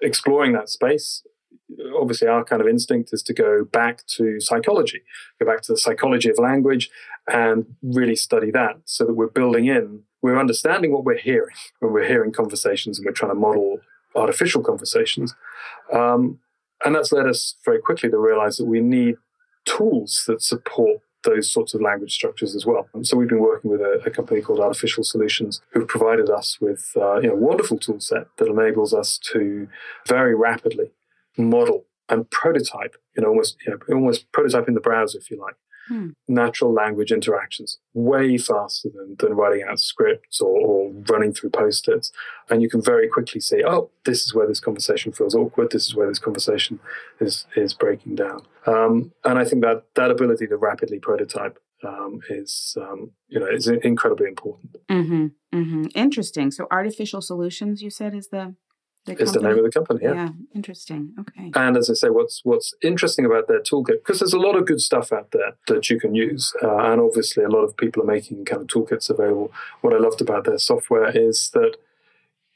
exploring 0.00 0.52
that 0.52 0.68
space, 0.68 1.22
obviously 2.00 2.28
our 2.28 2.44
kind 2.44 2.62
of 2.62 2.68
instinct 2.68 3.12
is 3.12 3.22
to 3.22 3.34
go 3.34 3.64
back 3.64 4.06
to 4.06 4.40
psychology, 4.40 5.02
go 5.38 5.46
back 5.46 5.62
to 5.62 5.72
the 5.72 5.78
psychology 5.78 6.30
of 6.30 6.38
language 6.38 6.90
and 7.30 7.66
really 7.82 8.16
study 8.16 8.50
that 8.50 8.76
so 8.84 9.04
that 9.04 9.14
we're 9.14 9.28
building 9.28 9.66
in, 9.66 10.02
we're 10.22 10.38
understanding 10.38 10.92
what 10.92 11.04
we're 11.04 11.18
hearing 11.18 11.54
when 11.80 11.92
we're 11.92 12.06
hearing 12.06 12.32
conversations 12.32 12.98
and 12.98 13.06
we're 13.06 13.12
trying 13.12 13.32
to 13.32 13.38
model 13.38 13.80
artificial 14.14 14.62
conversations. 14.62 15.34
Um, 15.92 16.38
and 16.84 16.94
that's 16.94 17.12
led 17.12 17.26
us 17.26 17.56
very 17.64 17.80
quickly 17.80 18.10
to 18.10 18.18
realize 18.18 18.56
that 18.56 18.66
we 18.66 18.80
need 18.80 19.16
tools 19.64 20.24
that 20.26 20.42
support 20.42 21.00
those 21.24 21.52
sorts 21.52 21.74
of 21.74 21.82
language 21.82 22.14
structures 22.14 22.54
as 22.54 22.64
well. 22.64 22.88
And 22.94 23.06
so 23.06 23.16
we've 23.16 23.28
been 23.28 23.40
working 23.40 23.70
with 23.70 23.82
a, 23.82 24.00
a 24.06 24.10
company 24.10 24.40
called 24.40 24.60
Artificial 24.60 25.04
Solutions, 25.04 25.60
who've 25.72 25.86
provided 25.86 26.30
us 26.30 26.58
with 26.60 26.92
uh, 26.96 27.20
you 27.20 27.28
know, 27.28 27.34
a 27.34 27.36
wonderful 27.36 27.78
tool 27.78 28.00
set 28.00 28.26
that 28.38 28.48
enables 28.48 28.94
us 28.94 29.18
to 29.32 29.68
very 30.08 30.34
rapidly 30.34 30.90
model 31.48 31.86
and 32.08 32.28
prototype, 32.30 32.96
you 33.16 33.22
know, 33.22 33.28
almost, 33.28 33.56
you 33.66 33.72
know, 33.72 33.94
almost 33.94 34.30
prototype 34.32 34.68
in 34.68 34.74
the 34.74 34.80
browser, 34.80 35.18
if 35.18 35.30
you 35.30 35.40
like, 35.40 35.54
hmm. 35.88 36.08
natural 36.26 36.72
language 36.72 37.12
interactions 37.12 37.78
way 37.94 38.36
faster 38.36 38.88
than, 38.94 39.16
than 39.18 39.34
writing 39.34 39.64
out 39.68 39.78
scripts 39.78 40.40
or, 40.40 40.58
or 40.60 40.92
running 41.08 41.32
through 41.32 41.50
post-its. 41.50 42.10
And 42.48 42.62
you 42.62 42.68
can 42.68 42.82
very 42.82 43.08
quickly 43.08 43.40
see, 43.40 43.62
oh, 43.64 43.90
this 44.04 44.24
is 44.24 44.34
where 44.34 44.46
this 44.46 44.60
conversation 44.60 45.12
feels 45.12 45.34
awkward. 45.34 45.70
This 45.70 45.86
is 45.86 45.94
where 45.94 46.08
this 46.08 46.18
conversation 46.18 46.80
is, 47.20 47.46
is 47.54 47.74
breaking 47.74 48.16
down. 48.16 48.40
Um, 48.66 49.12
and 49.24 49.38
I 49.38 49.44
think 49.44 49.62
that 49.62 49.84
that 49.94 50.10
ability 50.10 50.48
to 50.48 50.56
rapidly 50.56 50.98
prototype 50.98 51.58
um, 51.82 52.20
is 52.28 52.76
um, 52.80 53.12
you 53.28 53.40
know 53.40 53.46
is 53.46 53.66
incredibly 53.66 54.26
important. 54.26 54.76
Mm-hmm, 54.90 55.26
mm-hmm. 55.54 55.84
Interesting. 55.94 56.50
So, 56.50 56.66
artificial 56.70 57.20
solutions, 57.20 57.82
you 57.82 57.90
said, 57.90 58.14
is 58.14 58.28
the 58.28 58.54
the 59.06 59.20
is 59.20 59.32
the 59.32 59.40
name 59.40 59.58
of 59.58 59.64
the 59.64 59.70
company. 59.70 60.00
Yeah. 60.02 60.14
yeah, 60.14 60.28
interesting. 60.54 61.14
Okay. 61.18 61.50
And 61.54 61.76
as 61.76 61.88
I 61.88 61.94
say, 61.94 62.08
what's 62.10 62.40
what's 62.44 62.74
interesting 62.82 63.24
about 63.24 63.48
their 63.48 63.60
toolkit 63.60 63.98
because 64.04 64.18
there's 64.20 64.34
a 64.34 64.38
lot 64.38 64.56
of 64.56 64.66
good 64.66 64.80
stuff 64.80 65.12
out 65.12 65.30
there 65.30 65.54
that 65.68 65.88
you 65.88 65.98
can 65.98 66.14
use, 66.14 66.52
uh, 66.62 66.76
and 66.76 67.00
obviously 67.00 67.44
a 67.44 67.48
lot 67.48 67.62
of 67.62 67.76
people 67.76 68.02
are 68.02 68.06
making 68.06 68.44
kind 68.44 68.62
of 68.62 68.68
toolkits 68.68 69.08
available. 69.08 69.52
What 69.80 69.94
I 69.94 69.98
loved 69.98 70.20
about 70.20 70.44
their 70.44 70.58
software 70.58 71.10
is 71.16 71.50
that 71.50 71.76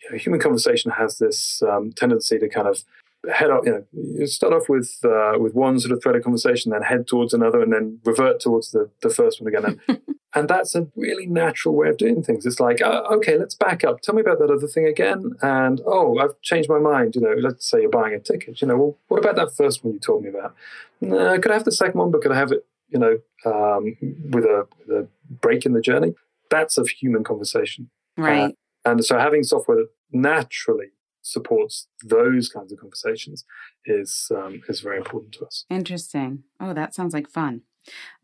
you 0.03 0.11
know, 0.11 0.19
human 0.19 0.41
conversation 0.41 0.93
has 0.93 1.19
this 1.19 1.63
um, 1.63 1.93
tendency 1.93 2.39
to 2.39 2.49
kind 2.49 2.69
of 2.69 2.85
head 3.33 3.51
up. 3.51 3.67
You 3.67 3.73
know, 3.73 3.85
you 3.93 4.27
start 4.27 4.53
off 4.53 4.69
with 4.69 4.99
uh, 5.05 5.39
with 5.39 5.55
one 5.55 5.79
sort 5.81 5.93
of 5.93 6.03
thread 6.03 6.17
of 6.17 6.23
conversation, 6.23 6.73
then 6.73 6.83
head 6.83 7.07
towards 7.07 7.35
another, 7.35 7.63
and 7.63 7.73
then 7.73 8.01
revert 8.05 8.41
towards 8.41 8.71
the 8.71 8.91
the 9.03 9.11
first 9.11 9.41
one 9.41 9.53
again. 9.53 9.81
And 9.89 10.01
And 10.35 10.49
that's 10.49 10.75
a 10.75 10.89
really 10.97 11.27
natural 11.27 11.77
way 11.77 11.89
of 11.89 11.97
doing 11.97 12.23
things. 12.23 12.45
It's 12.45 12.59
like, 12.59 12.83
uh, 12.83 13.03
okay, 13.13 13.39
let's 13.39 13.55
back 13.55 13.85
up. 13.85 14.01
Tell 14.01 14.17
me 14.17 14.21
about 14.21 14.41
that 14.41 14.51
other 14.51 14.67
thing 14.67 14.87
again. 14.87 15.37
And 15.43 15.81
oh, 15.87 16.19
I've 16.19 16.41
changed 16.43 16.69
my 16.69 16.81
mind. 16.81 17.15
You 17.15 17.21
know, 17.21 17.35
let's 17.39 17.71
say 17.71 17.83
you're 17.83 17.91
buying 17.91 18.15
a 18.15 18.19
ticket. 18.19 18.61
You 18.61 18.67
know, 18.67 18.77
well, 18.77 18.99
what 19.07 19.19
about 19.19 19.37
that 19.37 19.57
first 19.57 19.85
one 19.85 19.95
you 19.95 20.01
told 20.01 20.25
me 20.25 20.31
about? 20.31 20.57
Uh, 21.03 21.39
could 21.41 21.53
I 21.53 21.55
have 21.55 21.65
the 21.65 21.73
second 21.73 22.01
one, 22.01 22.11
but 22.11 22.23
could 22.23 22.33
I 22.33 22.37
have 22.37 22.51
it, 22.51 22.67
you 22.89 22.99
know, 22.99 23.19
um, 23.47 23.97
with, 24.31 24.45
a, 24.45 24.67
with, 24.81 24.97
a, 24.97 25.09
break 25.41 25.67
in 25.67 25.73
the 25.73 25.81
journey? 25.81 26.15
That's 26.51 26.79
a 26.79 26.85
human 26.85 27.23
conversation. 27.23 27.91
Right. 28.17 28.51
Uh, 28.85 28.91
and 28.91 29.05
so 29.05 29.19
having 29.19 29.45
software 29.45 29.77
that 29.79 29.89
naturally 30.13 30.89
supports 31.25 31.89
those 32.05 32.49
kinds 32.49 32.71
of 32.71 32.79
conversations 32.79 33.45
is 33.87 34.31
um, 34.35 34.61
is 34.69 34.81
very 34.81 34.99
important 34.99 35.33
to 35.33 35.45
us. 35.47 35.65
Interesting. 35.71 36.45
Oh, 36.61 36.75
that 36.75 36.95
sounds 36.95 37.15
like 37.15 37.29
fun. 37.29 37.63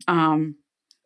Um, 0.07 0.57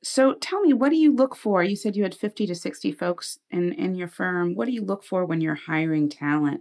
so 0.03 0.35
tell 0.35 0.61
me, 0.61 0.75
what 0.75 0.91
do 0.91 0.97
you 0.97 1.15
look 1.15 1.35
for? 1.35 1.63
You 1.63 1.77
said 1.77 1.97
you 1.97 2.03
had 2.03 2.15
50 2.15 2.47
to 2.47 2.55
60 2.55 2.93
folks 2.93 3.39
in, 3.51 3.73
in 3.73 3.95
your 3.95 4.09
firm. 4.09 4.55
What 4.55 4.67
do 4.67 4.73
you 4.73 4.85
look 4.85 5.03
for 5.03 5.25
when 5.25 5.41
you're 5.41 5.55
hiring 5.55 6.11
talent? 6.11 6.61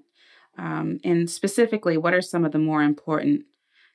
Um, 0.58 1.00
and 1.04 1.30
specifically, 1.30 1.98
what 1.98 2.14
are 2.14 2.22
some 2.22 2.46
of 2.46 2.52
the 2.54 2.60
more 2.60 2.84
important 2.84 3.44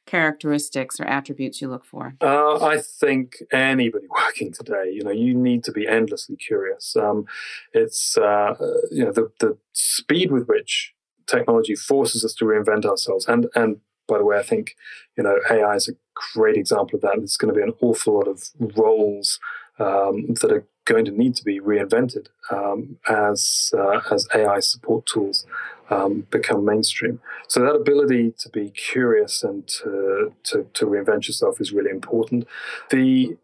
characteristics 0.05 0.98
or 0.98 1.05
attributes 1.05 1.62
you 1.62 1.68
look 1.68 1.85
for? 1.85 2.14
Uh, 2.20 2.62
I 2.62 2.79
think 2.79 3.37
anybody 3.53 4.07
working 4.24 4.53
today, 4.53 4.90
you 4.92 5.03
know, 5.03 5.11
you 5.11 5.35
need 5.35 5.64
to 5.64 5.72
be 5.72 5.87
endlessly 5.87 6.37
curious. 6.37 6.96
Um, 6.96 7.27
it's, 7.72 8.18
uh, 8.18 8.55
you 8.90 9.05
know, 9.05 9.12
the, 9.12 9.31
the 9.38 9.57
speed 9.72 10.31
with 10.31 10.46
which 10.46 10.94
technology 11.29 11.75
forces 11.75 12.25
us 12.25 12.35
to 12.35 12.45
reinvent 12.45 12.85
ourselves 12.85 13.27
and, 13.27 13.47
and 13.55 13.81
by 14.09 14.19
the 14.19 14.25
way, 14.25 14.38
I 14.38 14.43
think 14.43 14.75
you 15.17 15.23
know 15.23 15.38
AI 15.51 15.75
is 15.75 15.88
a 15.88 15.93
great 16.35 16.57
example 16.57 16.97
of 16.97 17.03
that. 17.03 17.14
There's 17.19 17.37
going 17.37 17.55
to 17.55 17.61
be 17.61 17.62
an 17.62 17.75
awful 17.81 18.14
lot 18.14 18.27
of 18.27 18.49
roles 18.77 19.38
um, 19.79 20.35
that 20.41 20.51
are 20.51 20.67
going 20.87 21.05
to 21.05 21.11
need 21.11 21.37
to 21.37 21.45
be 21.45 21.61
reinvented 21.61 22.29
um, 22.51 22.97
as 23.09 23.71
uh, 23.77 24.01
as 24.11 24.27
AI 24.35 24.61
support 24.61 25.07
tools 25.07 25.47
um, 25.91 26.27
become 26.31 26.64
mainstream. 26.64 27.21
So 27.47 27.61
that 27.61 27.75
ability 27.75 28.35
to 28.38 28.49
be 28.49 28.71
curious 28.71 29.43
and 29.43 29.67
to, 29.69 30.35
to, 30.45 30.67
to 30.75 30.87
reinvent 30.87 31.29
yourself 31.29 31.61
is 31.61 31.73
really 31.73 31.91
important. 31.91 32.47
The 32.91 33.37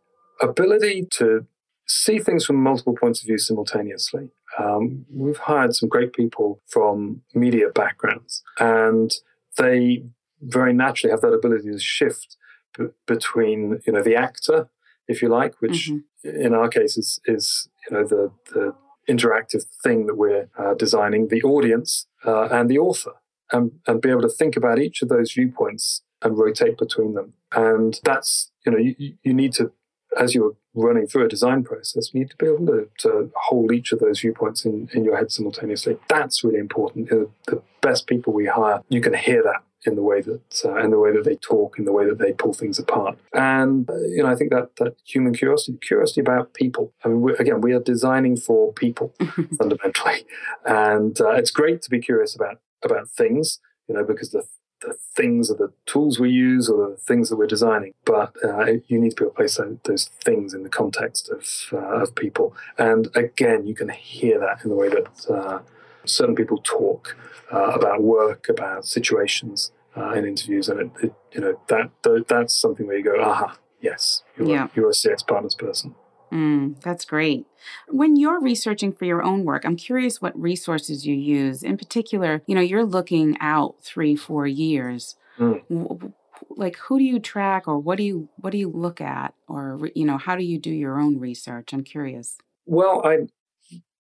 ability 0.43 1.07
to 1.13 1.47
see 1.87 2.19
things 2.19 2.45
from 2.45 2.57
multiple 2.57 2.95
points 2.95 3.21
of 3.21 3.27
view 3.27 3.39
simultaneously. 3.39 4.31
Um, 4.59 5.05
we've 5.11 5.39
hired 5.39 5.75
some 5.75 5.89
great 5.89 6.13
people 6.13 6.61
from 6.67 7.23
media 7.35 7.71
backgrounds, 7.75 8.43
and 8.59 9.13
they 9.57 10.05
very 10.41 10.73
naturally 10.73 11.11
have 11.11 11.21
that 11.23 11.33
ability 11.33 11.71
to 11.71 11.79
shift 11.79 12.37
b- 12.77 12.87
between 13.07 13.81
you 13.87 13.93
know 13.93 14.03
the 14.03 14.17
actor, 14.17 14.69
if 15.09 15.23
you 15.23 15.29
like, 15.29 15.61
which 15.61 15.91
mm-hmm. 15.91 16.29
in 16.29 16.55
our 16.55 16.69
case 16.69 16.97
is 16.97 17.21
is 17.27 17.69
you 17.89 17.97
know 17.97 18.07
the 18.07 18.31
the 18.53 18.75
interactive 19.09 19.65
thing 19.83 20.07
that 20.07 20.17
we're 20.17 20.49
uh, 20.59 20.75
designing, 20.75 21.29
the 21.29 21.43
audience 21.43 22.07
uh, 22.25 22.49
and 22.51 22.71
the 22.71 22.79
author, 22.79 23.13
and 23.53 23.73
and 23.87 24.01
be 24.01 24.11
able 24.11 24.23
to 24.23 24.29
think 24.29 24.57
about 24.57 24.79
each 24.79 25.03
of 25.03 25.09
those 25.09 25.33
viewpoints 25.33 26.03
and 26.23 26.39
rotate 26.39 26.79
between 26.79 27.15
them. 27.15 27.35
And 27.53 28.01
that's 28.05 28.51
you 28.65 28.73
know 28.73 28.79
you, 28.79 29.15
you 29.23 29.35
need 29.35 29.53
to 29.55 29.73
as 30.19 30.35
you're 30.35 30.57
running 30.75 31.07
through 31.07 31.25
a 31.25 31.29
design 31.29 31.65
process, 31.65 32.13
you 32.13 32.21
need 32.21 32.31
to 32.31 32.37
be 32.37 32.47
able 32.47 32.67
to, 32.67 32.89
to 32.99 33.31
hold 33.35 33.73
each 33.73 33.93
of 33.93 34.01
those 34.01 34.21
viewpoints 34.21 34.65
in, 34.65 34.89
in 34.93 35.05
your 35.05 35.17
head 35.17 35.31
simultaneously. 35.31 35.97
That's 36.09 36.45
really 36.45 36.59
important. 36.59 37.09
The, 37.09 37.29
the 37.47 37.63
best 37.81 38.07
people 38.07 38.33
we 38.33 38.47
hire, 38.47 38.83
you 38.89 39.01
can 39.01 39.15
hear 39.15 39.43
that 39.43 39.63
in 39.87 39.97
the 39.97 40.03
way 40.03 40.21
that 40.23 40.63
uh, 40.65 40.77
in 40.77 40.91
the 40.91 40.99
way 40.99 41.13
that 41.13 41.25
they 41.25 41.37
talk, 41.37 41.79
in 41.79 41.85
the 41.85 41.93
way 41.93 42.07
that 42.07 42.19
they 42.19 42.33
pull 42.33 42.53
things 42.53 42.79
apart. 42.79 43.19
And 43.33 43.89
uh, 43.89 44.01
you 44.01 44.23
know, 44.23 44.31
I 44.31 44.35
think 44.35 44.51
that 44.51 44.77
that 44.77 44.97
human 45.05 45.35
curiosity, 45.35 45.79
curiosity 45.81 46.21
about 46.21 46.55
people. 46.55 46.93
I 47.05 47.09
mean, 47.09 47.35
again, 47.39 47.61
we 47.61 47.73
are 47.73 47.81
designing 47.81 48.37
for 48.37 48.73
people 48.73 49.15
fundamentally, 49.59 50.25
and 50.65 51.21
uh, 51.21 51.33
it's 51.33 51.51
great 51.51 51.83
to 51.83 51.91
be 51.91 52.01
curious 52.01 52.35
about 52.35 52.61
about 52.83 53.11
things. 53.11 53.61
You 53.89 53.95
know, 53.95 54.05
because 54.05 54.31
the 54.31 54.45
the 54.87 54.95
things 55.17 55.51
or 55.51 55.55
the 55.57 55.73
tools 55.87 56.19
we 56.21 56.31
use 56.31 56.69
or 56.69 56.91
the 56.91 56.97
things 56.97 57.29
that 57.31 57.37
we're 57.37 57.47
designing. 57.47 57.95
But 58.05 58.35
uh, 58.45 58.67
you 58.89 58.99
need 59.01 59.11
to 59.11 59.17
be 59.17 59.25
able 59.25 59.31
to 59.33 59.37
place 59.37 59.61
those 59.85 60.05
things 60.23 60.55
in 60.55 60.63
the 60.63 60.69
context 60.69 61.31
of, 61.31 61.43
uh, 61.73 62.03
of 62.03 62.15
people. 62.15 62.55
And 62.79 63.09
again, 63.17 63.67
you 63.67 63.75
can 63.75 63.89
hear 63.89 64.39
that 64.41 64.63
in 64.65 64.71
the 64.71 64.77
way 64.77 64.89
that 64.89 65.31
uh, 65.31 65.59
certain 66.05 66.35
people 66.35 66.59
talk 66.63 67.17
uh, 67.53 67.73
about 67.81 68.03
work, 68.03 68.49
about 68.49 68.85
situations. 68.87 69.73
uh, 69.97 70.11
in 70.19 70.25
interviews, 70.27 70.69
and 70.69 70.81
it, 70.81 70.91
it, 71.05 71.13
you 71.35 71.41
know 71.41 71.55
that 71.69 71.89
that's 72.27 72.53
something 72.53 72.85
where 72.89 72.99
you 72.99 73.05
go, 73.05 73.15
aha, 73.21 73.57
yes, 73.81 74.25
you're, 74.37 74.49
Yeah. 74.49 74.67
you're 74.75 74.89
a 74.91 74.93
CX 74.93 75.25
partners 75.25 75.55
person. 75.55 75.95
Mm, 76.35 76.81
that's 76.83 77.05
great. 77.05 77.47
When 77.89 78.17
you're 78.17 78.41
researching 78.41 78.93
for 78.93 79.05
your 79.05 79.23
own 79.23 79.45
work, 79.45 79.65
I'm 79.65 79.77
curious 79.77 80.21
what 80.21 80.39
resources 80.39 81.07
you 81.07 81.15
use. 81.15 81.63
In 81.63 81.77
particular, 81.77 82.43
you 82.47 82.57
know, 82.57 82.61
you're 82.61 82.85
looking 82.85 83.37
out 83.41 83.77
three, 83.83 84.17
four 84.17 84.47
years. 84.49 85.15
Mm. 85.39 86.13
Like, 86.51 86.77
who 86.77 86.99
do 86.99 87.05
you 87.05 87.21
track, 87.21 87.69
or 87.69 87.79
what 87.79 87.99
do 87.99 88.03
you 88.03 88.29
what 88.37 88.51
do 88.51 88.59
you 88.59 88.69
look 88.69 89.01
at, 89.01 89.35
or 89.47 89.89
you 89.95 90.05
know, 90.05 90.19
how 90.19 90.35
do 90.35 90.45
you 90.45 90.59
do 90.59 90.71
your 90.71 90.99
own 90.99 91.19
research? 91.21 91.73
I'm 91.73 91.85
curious. 91.85 92.37
Well, 92.67 93.07
I 93.07 93.29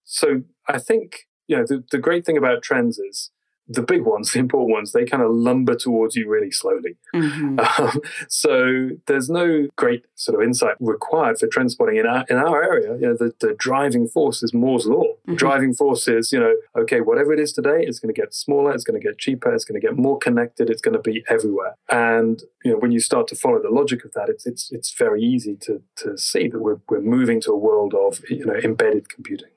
so 0.03 0.42
I 0.68 0.79
think 0.79 1.27
you 1.47 1.57
know 1.57 1.64
the, 1.66 1.85
the 1.90 1.99
great 1.99 2.27
thing 2.27 2.37
about 2.37 2.62
trends 2.62 2.99
is 2.99 3.31
the 3.66 3.83
big 3.83 4.03
ones, 4.03 4.33
the 4.33 4.38
important 4.40 4.72
ones, 4.72 4.92
they 4.92 5.05
kind 5.07 5.22
of 5.22 5.31
lumber 5.33 5.74
towards 5.74 6.16
you 6.16 6.29
really 6.29 6.50
slowly. 6.50 6.96
hmm 7.12 7.59
Um, 7.79 8.00
so 8.29 8.90
there's 9.07 9.31
no 9.31 9.68
great 9.77 10.05
sort 10.16 10.38
of 10.40 10.46
insight 10.46 10.77
required 10.81 11.38
for 11.38 11.46
trend 11.46 11.70
spotting 11.70 11.96
in 11.96 12.07
our 12.07 12.24
in 12.29 12.37
our 12.37 12.62
area. 12.62 12.94
You 12.94 13.07
know, 13.09 13.16
the, 13.16 13.33
the 13.40 13.55
driving 13.59 14.07
force 14.07 14.42
is 14.42 14.53
Moore's 14.53 14.87
law. 14.87 15.14
Mhm. 15.29 15.37
Driving 15.37 15.72
force 15.74 16.07
is 16.09 16.31
you 16.33 16.40
know, 16.40 16.55
okay, 16.77 17.00
whatever 17.00 17.33
it 17.33 17.40
is 17.40 17.53
today, 17.53 17.81
it's 17.87 17.98
going 17.98 18.14
to 18.14 18.20
get 18.20 18.35
smaller, 18.35 18.72
it's 18.72 18.85
going 18.85 19.00
to 19.00 19.07
get 19.07 19.18
cheaper, 19.18 19.53
it's 19.55 19.64
going 19.64 19.81
to 19.81 19.87
get 19.87 19.96
more 19.96 20.18
connected, 20.18 20.68
it's 20.70 20.83
going 20.83 20.96
to 20.96 21.03
be 21.03 21.24
everywhere. 21.29 21.74
And 21.90 22.42
you 22.64 22.72
know, 22.72 22.79
when 22.79 22.92
you 22.92 23.00
start 23.00 23.29
to 23.29 23.37
follow 23.37 23.61
the 23.62 23.70
logic 23.70 24.05
of 24.05 24.12
that, 24.12 24.29
it's 24.29 24.46
it's 24.46 24.70
it's 24.72 24.92
very 24.92 25.22
easy 25.22 25.57
to 25.62 25.83
to 25.96 26.18
see 26.18 26.48
that 26.48 26.61
we're 26.61 26.81
we're 26.90 27.00
moving 27.00 27.40
to 27.42 27.53
a 27.53 27.57
world 27.59 27.94
of 27.94 28.20
you 28.29 28.44
know 28.44 28.55
embedded 28.55 29.09
computing 29.09 29.48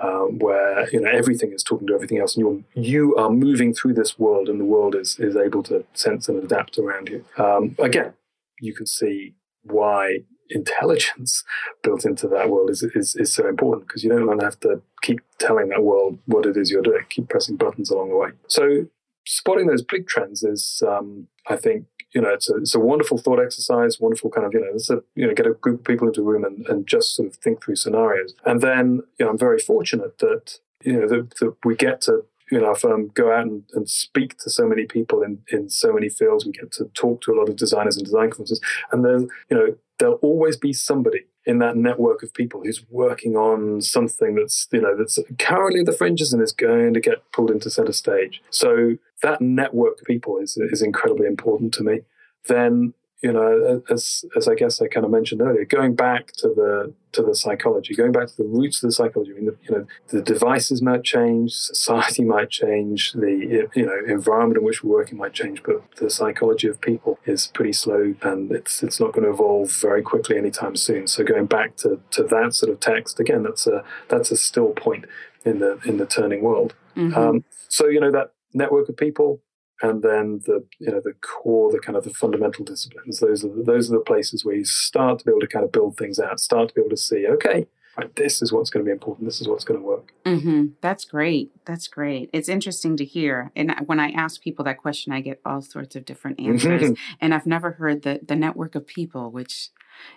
um, 0.00 0.38
where 0.38 0.88
you 0.90 1.00
know 1.00 1.10
everything 1.10 1.52
is 1.52 1.62
talking 1.62 1.86
to 1.88 1.94
everything 1.94 2.18
else, 2.18 2.36
and 2.36 2.64
you're 2.74 2.84
you 2.84 3.16
are 3.16 3.30
moving 3.30 3.74
through 3.74 3.94
this 3.94 4.18
world, 4.18 4.48
and 4.48 4.60
the 4.60 4.64
world 4.64 4.94
is 4.94 5.18
is 5.18 5.36
able 5.36 5.62
to 5.64 5.84
sense 5.94 6.28
and 6.28 6.42
adapt 6.42 6.78
around 6.78 7.08
you. 7.08 7.24
Um, 7.36 7.76
again, 7.78 8.14
you 8.60 8.74
can 8.74 8.86
see 8.86 9.34
why 9.62 10.20
intelligence 10.48 11.44
built 11.82 12.04
into 12.04 12.28
that 12.28 12.50
world 12.50 12.70
is 12.70 12.82
is, 12.82 13.14
is 13.16 13.32
so 13.32 13.46
important 13.46 13.86
because 13.86 14.02
you 14.02 14.10
don't 14.10 14.42
have 14.42 14.58
to 14.60 14.82
keep 15.02 15.20
telling 15.38 15.68
that 15.68 15.82
world 15.82 16.18
what 16.26 16.46
it 16.46 16.56
is 16.56 16.70
you're 16.70 16.82
doing. 16.82 17.04
Keep 17.08 17.28
pressing 17.28 17.56
buttons 17.56 17.90
along 17.90 18.10
the 18.10 18.16
way. 18.16 18.30
So 18.48 18.86
spotting 19.26 19.66
those 19.66 19.82
big 19.82 20.06
trends 20.06 20.42
is, 20.42 20.82
um, 20.86 21.28
I 21.48 21.56
think, 21.56 21.86
you 22.12 22.20
know, 22.20 22.30
it's 22.30 22.50
a, 22.50 22.56
it's 22.56 22.74
a 22.74 22.80
wonderful 22.80 23.18
thought 23.18 23.40
exercise, 23.40 24.00
wonderful 24.00 24.30
kind 24.30 24.46
of, 24.46 24.52
you 24.52 24.60
know, 24.60 24.70
it's 24.74 24.90
a, 24.90 25.02
you 25.14 25.26
know, 25.26 25.34
get 25.34 25.46
a 25.46 25.52
group 25.52 25.80
of 25.80 25.84
people 25.84 26.08
into 26.08 26.22
a 26.22 26.24
room 26.24 26.44
and, 26.44 26.66
and 26.66 26.86
just 26.86 27.14
sort 27.14 27.28
of 27.28 27.36
think 27.36 27.62
through 27.62 27.76
scenarios. 27.76 28.34
And 28.44 28.60
then, 28.60 29.02
you 29.18 29.24
know, 29.24 29.30
I'm 29.30 29.38
very 29.38 29.58
fortunate 29.58 30.18
that, 30.18 30.58
you 30.82 30.94
know, 30.94 31.08
that, 31.08 31.36
that 31.40 31.54
we 31.64 31.76
get 31.76 32.00
to, 32.02 32.24
you 32.50 32.60
know, 32.60 32.66
our 32.66 32.74
firm 32.74 33.08
go 33.14 33.32
out 33.32 33.46
and, 33.46 33.62
and 33.74 33.88
speak 33.88 34.38
to 34.38 34.50
so 34.50 34.66
many 34.66 34.86
people 34.86 35.22
in, 35.22 35.38
in 35.52 35.68
so 35.68 35.92
many 35.92 36.08
fields. 36.08 36.44
We 36.44 36.52
get 36.52 36.72
to 36.72 36.86
talk 36.94 37.20
to 37.22 37.32
a 37.32 37.36
lot 37.38 37.48
of 37.48 37.56
designers 37.56 37.96
and 37.96 38.04
design 38.04 38.30
conferences. 38.30 38.60
And 38.90 39.04
then, 39.04 39.28
you 39.48 39.56
know, 39.56 39.76
there'll 39.98 40.14
always 40.14 40.56
be 40.56 40.72
somebody 40.72 41.26
in 41.46 41.58
that 41.58 41.76
network 41.76 42.22
of 42.22 42.34
people 42.34 42.62
who's 42.62 42.84
working 42.90 43.36
on 43.36 43.80
something 43.80 44.34
that's 44.34 44.68
you 44.72 44.80
know 44.80 44.96
that's 44.96 45.18
currently 45.38 45.82
the 45.82 45.92
fringes 45.92 46.32
and 46.32 46.42
is 46.42 46.52
going 46.52 46.94
to 46.94 47.00
get 47.00 47.30
pulled 47.32 47.50
into 47.50 47.70
center 47.70 47.92
stage. 47.92 48.42
So 48.50 48.96
that 49.22 49.40
network 49.40 50.00
of 50.00 50.06
people 50.06 50.38
is 50.38 50.56
is 50.56 50.82
incredibly 50.82 51.26
important 51.26 51.72
to 51.74 51.82
me. 51.82 52.00
Then 52.46 52.94
you 53.22 53.32
know, 53.32 53.82
as 53.90 54.24
as 54.34 54.48
I 54.48 54.54
guess 54.54 54.80
I 54.80 54.88
kind 54.88 55.04
of 55.04 55.12
mentioned 55.12 55.42
earlier, 55.42 55.64
going 55.64 55.94
back 55.94 56.32
to 56.38 56.48
the 56.48 56.94
to 57.12 57.22
the 57.22 57.34
psychology, 57.34 57.94
going 57.94 58.12
back 58.12 58.28
to 58.28 58.36
the 58.36 58.44
roots 58.44 58.82
of 58.82 58.88
the 58.88 58.92
psychology. 58.92 59.32
I 59.32 59.34
mean, 59.34 59.46
the, 59.46 59.56
you 59.62 59.76
know, 59.76 59.86
the 60.08 60.22
devices 60.22 60.80
might 60.80 61.02
change, 61.02 61.52
society 61.52 62.24
might 62.24 62.48
change, 62.48 63.12
the 63.12 63.68
you 63.74 63.84
know 63.84 64.00
environment 64.06 64.58
in 64.58 64.64
which 64.64 64.82
we're 64.82 64.96
working 64.96 65.18
might 65.18 65.34
change, 65.34 65.62
but 65.62 65.82
the 65.96 66.08
psychology 66.08 66.68
of 66.68 66.80
people 66.80 67.18
is 67.26 67.48
pretty 67.48 67.72
slow, 67.72 68.14
and 68.22 68.52
it's 68.52 68.82
it's 68.82 69.00
not 69.00 69.12
going 69.12 69.24
to 69.24 69.30
evolve 69.30 69.70
very 69.70 70.02
quickly 70.02 70.38
anytime 70.38 70.74
soon. 70.76 71.06
So 71.06 71.22
going 71.22 71.46
back 71.46 71.76
to, 71.78 72.00
to 72.12 72.22
that 72.24 72.54
sort 72.54 72.72
of 72.72 72.80
text 72.80 73.20
again, 73.20 73.42
that's 73.42 73.66
a 73.66 73.84
that's 74.08 74.30
a 74.30 74.36
still 74.36 74.70
point 74.70 75.04
in 75.44 75.58
the 75.58 75.78
in 75.84 75.98
the 75.98 76.06
turning 76.06 76.42
world. 76.42 76.74
Mhm. 76.96 77.16
Um, 77.16 77.44
so 77.68 77.86
you 77.86 78.00
know 78.00 78.10
that 78.10 78.32
network 78.54 78.88
of 78.88 78.96
people, 78.96 79.40
and 79.82 80.02
then 80.02 80.40
the 80.46 80.64
you 80.78 80.90
know 80.90 81.00
the 81.02 81.14
core, 81.20 81.70
the 81.72 81.78
kind 81.80 81.96
of 81.96 82.04
the 82.04 82.10
fundamental 82.14 82.64
disciplines. 82.64 83.20
Those 83.20 83.44
are 83.44 83.48
the, 83.48 83.62
those 83.62 83.90
are 83.90 83.94
the 83.94 84.04
places 84.04 84.44
where 84.44 84.54
you 84.54 84.64
start 84.64 85.18
to 85.20 85.24
be 85.24 85.30
able 85.30 85.40
to 85.40 85.46
kind 85.46 85.64
of 85.64 85.72
build 85.72 85.96
things 85.96 86.18
out, 86.18 86.40
start 86.40 86.68
to 86.68 86.74
be 86.74 86.80
able 86.80 86.90
to 86.90 86.96
see, 86.96 87.26
okay, 87.26 87.66
right, 87.96 88.14
this 88.16 88.42
is 88.42 88.52
what's 88.52 88.70
going 88.70 88.84
to 88.84 88.88
be 88.88 88.92
important. 88.92 89.26
This 89.26 89.40
is 89.40 89.48
what's 89.48 89.64
going 89.64 89.80
to 89.80 89.86
work. 89.86 90.12
hmm 90.26 90.66
That's 90.80 91.04
great. 91.04 91.50
That's 91.64 91.88
great. 91.88 92.30
It's 92.32 92.48
interesting 92.48 92.96
to 92.98 93.04
hear. 93.04 93.52
And 93.56 93.74
when 93.86 94.00
I 94.00 94.10
ask 94.10 94.42
people 94.42 94.64
that 94.66 94.78
question, 94.78 95.12
I 95.12 95.20
get 95.20 95.40
all 95.44 95.62
sorts 95.62 95.96
of 95.96 96.04
different 96.04 96.40
answers. 96.40 96.92
and 97.20 97.34
I've 97.34 97.46
never 97.46 97.72
heard 97.72 98.02
the 98.02 98.20
the 98.26 98.36
network 98.36 98.74
of 98.74 98.86
people, 98.86 99.30
which 99.30 99.70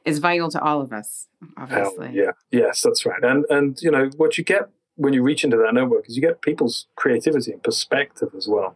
is 0.05 0.19
vital 0.19 0.49
to 0.51 0.61
all 0.61 0.79
of 0.81 0.93
us, 0.93 1.27
Hell, 1.41 1.51
obviously. 1.57 2.11
yeah, 2.13 2.31
yes, 2.51 2.81
that's 2.81 3.05
right. 3.05 3.23
And 3.23 3.45
and 3.49 3.77
you 3.81 3.91
know 3.91 4.09
what 4.17 4.37
you 4.37 4.43
get 4.43 4.69
when 4.95 5.13
you 5.13 5.23
reach 5.23 5.43
into 5.43 5.57
that 5.57 5.73
network 5.73 6.07
is 6.07 6.15
you 6.15 6.21
get 6.21 6.41
people's 6.41 6.87
creativity 6.95 7.51
and 7.51 7.63
perspective 7.63 8.29
as 8.37 8.47
well. 8.47 8.75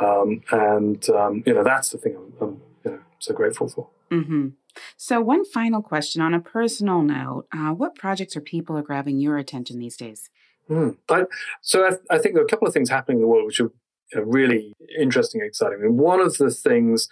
Um, 0.00 0.42
and 0.50 1.08
um, 1.10 1.42
you 1.46 1.54
know 1.54 1.64
that's 1.64 1.90
the 1.90 1.98
thing 1.98 2.16
I'm, 2.16 2.32
I'm 2.40 2.60
you 2.84 2.90
know 2.92 3.00
so 3.18 3.34
grateful 3.34 3.68
for. 3.68 3.88
hmm 4.10 4.48
So, 4.96 5.20
one 5.20 5.44
final 5.44 5.82
question 5.82 6.22
on 6.22 6.34
a 6.34 6.40
personal 6.40 7.02
note: 7.02 7.46
uh, 7.52 7.72
What 7.72 7.94
projects 7.94 8.36
or 8.36 8.40
people 8.40 8.76
are 8.76 8.82
grabbing 8.82 9.18
your 9.18 9.38
attention 9.38 9.78
these 9.78 9.96
days? 9.96 10.30
Hmm. 10.68 10.90
I, 11.08 11.24
so 11.62 11.86
I, 11.86 12.14
I 12.14 12.18
think 12.18 12.34
there 12.34 12.42
are 12.42 12.46
a 12.46 12.48
couple 12.48 12.68
of 12.68 12.74
things 12.74 12.90
happening 12.90 13.18
in 13.18 13.22
the 13.22 13.28
world 13.28 13.46
which 13.46 13.58
are 13.58 13.72
you 14.12 14.20
know, 14.20 14.22
really 14.22 14.74
interesting 14.98 15.40
and 15.40 15.48
exciting. 15.48 15.78
I 15.80 15.82
mean, 15.84 15.96
one 15.96 16.20
of 16.20 16.36
the 16.36 16.50
things 16.50 17.08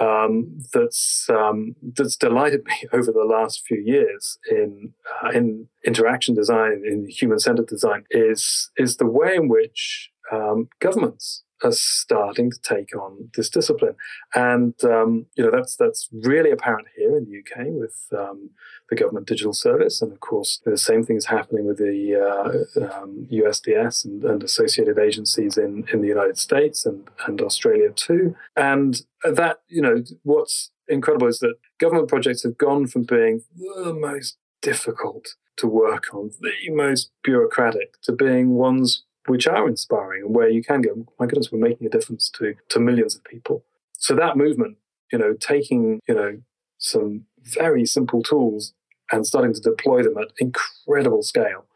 um, 0.00 0.58
that's 0.72 1.28
um, 1.28 1.74
that's 1.96 2.16
delighted 2.16 2.64
me 2.64 2.88
over 2.92 3.12
the 3.12 3.24
last 3.24 3.62
few 3.66 3.82
years 3.84 4.38
in 4.50 4.92
uh, 5.22 5.30
in 5.30 5.68
interaction 5.84 6.34
design, 6.34 6.82
in 6.84 7.06
human 7.08 7.38
centered 7.38 7.66
design, 7.66 8.04
is 8.10 8.70
is 8.76 8.96
the 8.96 9.06
way 9.06 9.34
in 9.36 9.48
which 9.48 10.10
um, 10.32 10.68
governments 10.80 11.44
are 11.62 11.72
starting 11.72 12.50
to 12.50 12.60
take 12.60 12.94
on 12.96 13.30
this 13.34 13.48
discipline, 13.48 13.94
and 14.34 14.74
um, 14.84 15.26
you 15.36 15.44
know 15.44 15.50
that's 15.50 15.76
that's 15.76 16.08
really 16.12 16.50
apparent 16.50 16.88
here 16.96 17.16
in 17.16 17.24
the 17.24 17.38
UK 17.38 17.66
with 17.68 18.06
um, 18.16 18.50
the 18.90 18.96
government 18.96 19.26
digital 19.26 19.52
service, 19.52 20.02
and 20.02 20.12
of 20.12 20.20
course 20.20 20.60
the 20.64 20.76
same 20.76 21.02
thing 21.02 21.16
is 21.16 21.26
happening 21.26 21.66
with 21.66 21.78
the 21.78 22.16
uh, 22.16 22.84
um, 22.84 23.26
USDS 23.30 24.04
and, 24.04 24.24
and 24.24 24.42
associated 24.42 24.98
agencies 24.98 25.56
in 25.56 25.84
in 25.92 26.02
the 26.02 26.08
United 26.08 26.38
States 26.38 26.86
and 26.86 27.08
and 27.26 27.40
Australia 27.40 27.90
too, 27.90 28.34
and 28.56 29.02
that 29.24 29.60
you 29.68 29.82
know 29.82 30.02
what's 30.22 30.70
incredible 30.88 31.28
is 31.28 31.38
that 31.38 31.54
government 31.78 32.08
projects 32.08 32.42
have 32.42 32.58
gone 32.58 32.86
from 32.86 33.02
being 33.04 33.42
the 33.56 33.94
most 33.94 34.36
difficult 34.60 35.34
to 35.56 35.66
work 35.66 36.14
on, 36.14 36.30
the 36.40 36.52
most 36.70 37.10
bureaucratic, 37.22 38.00
to 38.02 38.12
being 38.12 38.50
ones 38.50 39.04
which 39.26 39.46
are 39.46 39.68
inspiring 39.68 40.24
and 40.24 40.34
where 40.34 40.48
you 40.48 40.62
can 40.62 40.82
go, 40.82 41.06
my 41.18 41.26
goodness, 41.26 41.52
we're 41.52 41.58
making 41.58 41.86
a 41.86 41.90
difference 41.90 42.28
to 42.30 42.54
to 42.68 42.80
millions 42.80 43.14
of 43.14 43.24
people. 43.24 43.64
So 43.98 44.14
that 44.16 44.36
movement, 44.36 44.78
you 45.12 45.18
know, 45.18 45.34
taking 45.34 46.00
you 46.08 46.14
know 46.14 46.40
some 46.78 47.26
very 47.38 47.86
simple 47.86 48.22
tools 48.22 48.74
and 49.10 49.26
starting 49.26 49.52
to 49.52 49.60
deploy 49.60 50.02
them 50.02 50.16
at 50.18 50.32
incredible 50.38 51.22
scale 51.22 51.66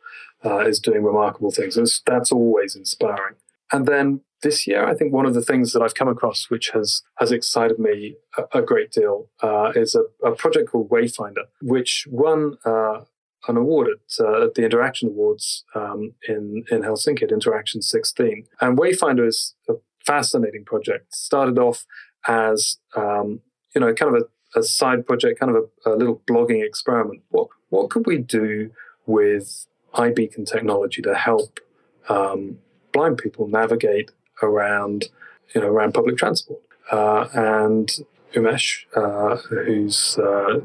uh, 0.44 0.60
is 0.60 0.80
doing 0.80 1.02
remarkable 1.02 1.50
things. 1.50 1.76
It's, 1.76 2.00
that's 2.06 2.32
always 2.32 2.74
inspiring. 2.74 3.34
And 3.72 3.86
then 3.86 4.20
this 4.42 4.66
year, 4.66 4.86
I 4.86 4.94
think 4.94 5.12
one 5.12 5.26
of 5.26 5.34
the 5.34 5.42
things 5.42 5.72
that 5.72 5.82
I've 5.82 5.94
come 5.94 6.08
across 6.08 6.50
which 6.50 6.70
has 6.70 7.02
has 7.18 7.32
excited 7.32 7.78
me 7.78 8.16
a, 8.38 8.58
a 8.58 8.62
great 8.62 8.92
deal 8.92 9.28
uh, 9.42 9.72
is 9.74 9.94
a, 9.94 10.02
a, 10.26 10.34
project 10.34 10.70
called 10.70 10.90
Wayfinder, 10.90 11.44
which 11.62 12.06
won 12.10 12.58
uh, 12.64 13.00
an 13.48 13.56
award 13.56 13.88
at, 13.88 14.24
uh, 14.24 14.44
at 14.44 14.54
the 14.54 14.64
Interaction 14.64 15.08
Awards 15.08 15.64
um, 15.74 16.14
in 16.28 16.64
in 16.70 16.82
Helsinki 16.82 17.22
at 17.22 17.32
Interaction 17.32 17.82
16. 17.82 18.46
And 18.60 18.78
Wayfinder 18.78 19.26
is 19.26 19.54
a 19.68 19.74
fascinating 20.04 20.64
project. 20.64 21.14
Started 21.14 21.58
off 21.58 21.84
as 22.26 22.78
um, 22.96 23.40
you 23.74 23.80
know 23.80 23.92
kind 23.94 24.14
of 24.14 24.22
a, 24.22 24.58
a, 24.58 24.62
side 24.62 25.06
project, 25.06 25.40
kind 25.40 25.54
of 25.54 25.64
a, 25.84 25.90
a 25.90 25.96
little 25.96 26.22
blogging 26.28 26.64
experiment. 26.64 27.22
What 27.30 27.48
what 27.70 27.90
could 27.90 28.06
we 28.06 28.18
do 28.18 28.70
with 29.06 29.66
iBeacon 29.94 30.46
technology 30.50 31.02
to 31.02 31.14
help 31.14 31.60
um, 32.08 32.58
blind 32.92 33.18
people 33.18 33.48
navigate 33.48 34.10
around, 34.42 35.06
you 35.54 35.60
know, 35.60 35.68
around 35.68 35.92
public 35.92 36.16
transport. 36.16 36.60
Uh, 36.90 37.28
and 37.34 37.90
Umesh, 38.36 38.84
uh, 38.94 39.36
who's 39.48 40.18
uh, 40.18 40.60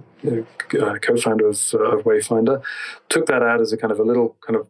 co-founder 1.01 1.47
of, 1.47 1.55
of, 1.73 2.03
Wayfinder, 2.03 2.62
took 3.10 3.25
that 3.27 3.41
out 3.41 3.62
as 3.62 3.71
a 3.71 3.77
kind 3.77 3.91
of 3.91 3.99
a 3.99 4.03
little 4.03 4.38
kind 4.45 4.57
of 4.57 4.67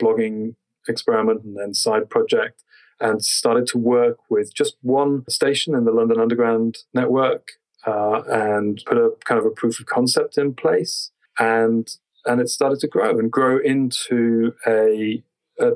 blogging 0.00 0.54
experiment 0.88 1.44
and 1.44 1.56
then 1.56 1.74
side 1.74 2.08
project, 2.08 2.64
and 3.00 3.22
started 3.24 3.66
to 3.68 3.78
work 3.78 4.18
with 4.30 4.54
just 4.54 4.76
one 4.80 5.24
station 5.28 5.74
in 5.74 5.84
the 5.84 5.92
London 5.92 6.18
Underground 6.18 6.78
network, 6.94 7.52
uh, 7.86 8.22
and 8.28 8.82
put 8.86 8.96
a 8.96 9.10
kind 9.24 9.38
of 9.38 9.44
a 9.44 9.50
proof 9.50 9.78
of 9.78 9.86
concept 9.86 10.38
in 10.38 10.54
place, 10.54 11.10
and 11.38 11.96
and 12.24 12.40
it 12.40 12.48
started 12.48 12.80
to 12.80 12.88
grow 12.88 13.18
and 13.18 13.30
grow 13.30 13.58
into 13.58 14.54
a, 14.66 15.22
a 15.60 15.72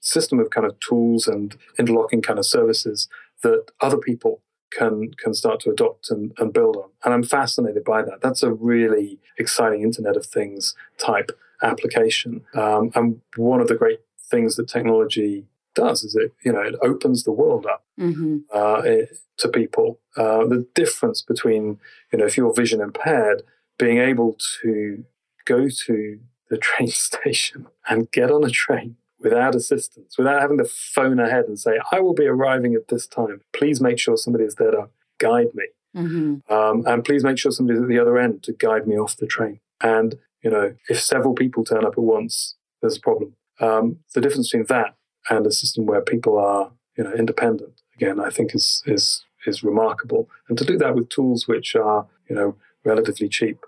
system 0.00 0.38
of 0.38 0.50
kind 0.50 0.66
of 0.66 0.78
tools 0.80 1.26
and 1.26 1.56
interlocking 1.78 2.22
kind 2.22 2.38
of 2.38 2.46
services 2.46 3.08
that 3.42 3.66
other 3.80 3.98
people 3.98 4.40
can 4.76 5.12
can 5.14 5.34
start 5.34 5.60
to 5.60 5.70
adopt 5.70 6.10
and, 6.10 6.32
and 6.38 6.52
build 6.52 6.76
on. 6.76 6.90
And 7.04 7.14
I'm 7.14 7.22
fascinated 7.22 7.84
by 7.84 8.02
that. 8.02 8.20
That's 8.20 8.42
a 8.42 8.52
really 8.52 9.18
exciting 9.38 9.82
Internet 9.82 10.16
of 10.16 10.26
Things 10.26 10.74
type 10.98 11.30
application. 11.62 12.44
Um, 12.54 12.90
and 12.94 13.20
one 13.36 13.60
of 13.60 13.68
the 13.68 13.76
great 13.76 14.00
things 14.30 14.56
that 14.56 14.68
technology 14.68 15.46
does 15.74 16.04
is 16.04 16.14
it 16.14 16.32
you 16.44 16.52
know 16.52 16.60
it 16.60 16.74
opens 16.82 17.24
the 17.24 17.32
world 17.32 17.66
up 17.66 17.84
mm-hmm. 17.98 18.38
uh, 18.54 18.82
it, 18.84 19.18
to 19.38 19.48
people. 19.48 19.98
Uh, 20.16 20.44
the 20.46 20.66
difference 20.74 21.22
between 21.22 21.78
you 22.12 22.18
know 22.18 22.26
if 22.26 22.36
you're 22.36 22.54
vision 22.54 22.80
impaired, 22.80 23.42
being 23.78 23.98
able 23.98 24.36
to 24.62 25.04
go 25.44 25.68
to 25.86 26.18
the 26.50 26.58
train 26.68 26.88
station 26.88 27.66
and 27.88 28.10
get 28.10 28.30
on 28.30 28.44
a 28.44 28.50
train 28.50 28.96
without 29.22 29.54
assistance, 29.54 30.18
without 30.18 30.40
having 30.40 30.58
to 30.58 30.64
phone 30.64 31.20
ahead 31.20 31.44
and 31.46 31.58
say, 31.58 31.78
I 31.90 32.00
will 32.00 32.14
be 32.14 32.26
arriving 32.26 32.74
at 32.74 32.88
this 32.88 33.06
time. 33.06 33.40
Please 33.52 33.80
make 33.80 33.98
sure 33.98 34.16
somebody 34.16 34.44
is 34.44 34.56
there 34.56 34.70
to 34.70 34.88
guide 35.18 35.54
me. 35.54 35.64
Mm-hmm. 35.96 36.52
Um, 36.52 36.84
and 36.86 37.04
please 37.04 37.22
make 37.22 37.38
sure 37.38 37.52
somebody's 37.52 37.82
at 37.82 37.88
the 37.88 37.98
other 37.98 38.18
end 38.18 38.42
to 38.44 38.52
guide 38.52 38.86
me 38.86 38.96
off 38.96 39.16
the 39.16 39.26
train. 39.26 39.60
And, 39.82 40.16
you 40.42 40.50
know, 40.50 40.74
if 40.88 41.00
several 41.00 41.34
people 41.34 41.64
turn 41.64 41.84
up 41.84 41.92
at 41.92 41.98
once, 41.98 42.56
there's 42.80 42.96
a 42.96 43.00
problem. 43.00 43.36
Um, 43.60 43.98
the 44.14 44.20
difference 44.20 44.50
between 44.50 44.66
that 44.68 44.94
and 45.28 45.46
a 45.46 45.52
system 45.52 45.86
where 45.86 46.00
people 46.00 46.38
are, 46.38 46.72
you 46.96 47.04
know, 47.04 47.12
independent, 47.12 47.80
again, 47.94 48.18
I 48.18 48.30
think 48.30 48.54
is, 48.54 48.82
is, 48.86 49.24
is 49.46 49.62
remarkable. 49.62 50.28
And 50.48 50.58
to 50.58 50.64
do 50.64 50.78
that 50.78 50.94
with 50.94 51.08
tools 51.10 51.46
which 51.46 51.76
are, 51.76 52.06
you 52.28 52.34
know, 52.34 52.56
relatively 52.84 53.28
cheap 53.28 53.58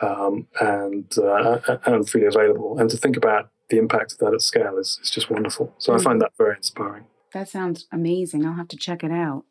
um, 0.00 0.46
and, 0.60 1.12
uh, 1.18 1.58
and 1.84 2.08
freely 2.08 2.28
available. 2.28 2.78
And 2.78 2.88
to 2.90 2.96
think 2.96 3.16
about 3.16 3.50
the 3.72 3.78
impact 3.78 4.12
of 4.12 4.18
that 4.18 4.34
at 4.34 4.42
scale 4.42 4.78
is, 4.78 5.00
is 5.02 5.10
just 5.10 5.30
wonderful. 5.30 5.74
So 5.78 5.92
mm-hmm. 5.92 6.00
I 6.00 6.04
find 6.04 6.20
that 6.20 6.32
very 6.38 6.56
inspiring. 6.56 7.06
That 7.32 7.48
sounds 7.48 7.86
amazing. 7.90 8.44
I'll 8.44 8.52
have 8.54 8.68
to 8.68 8.76
check 8.76 9.02
it 9.02 9.10
out. 9.10 9.44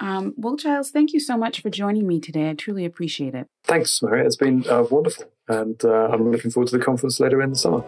Um, 0.00 0.34
Will 0.36 0.56
Giles, 0.56 0.90
thank 0.90 1.12
you 1.12 1.18
so 1.18 1.36
much 1.36 1.60
for 1.60 1.70
joining 1.70 2.06
me 2.06 2.20
today. 2.20 2.50
I 2.50 2.54
truly 2.54 2.84
appreciate 2.84 3.34
it. 3.34 3.48
Thanks, 3.64 4.00
Maria. 4.00 4.24
It's 4.24 4.36
been 4.36 4.64
uh, 4.68 4.84
wonderful. 4.88 5.24
And 5.48 5.84
uh, 5.84 6.08
I'm 6.12 6.30
looking 6.30 6.52
forward 6.52 6.68
to 6.68 6.78
the 6.78 6.84
conference 6.84 7.18
later 7.18 7.42
in 7.42 7.50
the 7.50 7.56
summer. 7.56 7.82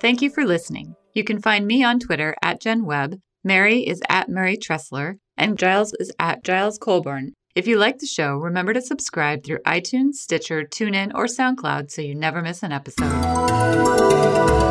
Thank 0.00 0.20
you 0.20 0.28
for 0.28 0.44
listening. 0.44 0.96
You 1.14 1.24
can 1.24 1.40
find 1.40 1.66
me 1.66 1.82
on 1.82 1.98
Twitter 1.98 2.34
at 2.42 2.60
Jenn 2.60 2.84
Webb. 2.84 3.18
Mary 3.42 3.80
is 3.80 4.02
at 4.10 4.28
Mary 4.28 4.58
Treseler, 4.58 5.18
and 5.36 5.58
Giles 5.58 5.94
is 5.98 6.12
at 6.18 6.44
Giles 6.44 6.78
Colborne. 6.78 7.32
If 7.54 7.68
you 7.68 7.78
like 7.78 8.00
the 8.00 8.06
show, 8.06 8.34
remember 8.36 8.72
to 8.74 8.82
subscribe 8.82 9.44
through 9.44 9.60
iTunes, 9.60 10.14
Stitcher, 10.14 10.64
TuneIn, 10.64 11.12
or 11.14 11.26
SoundCloud 11.26 11.88
so 11.88 12.02
you 12.02 12.12
never 12.12 12.42
miss 12.42 12.64
an 12.64 12.72
episode. 12.72 14.63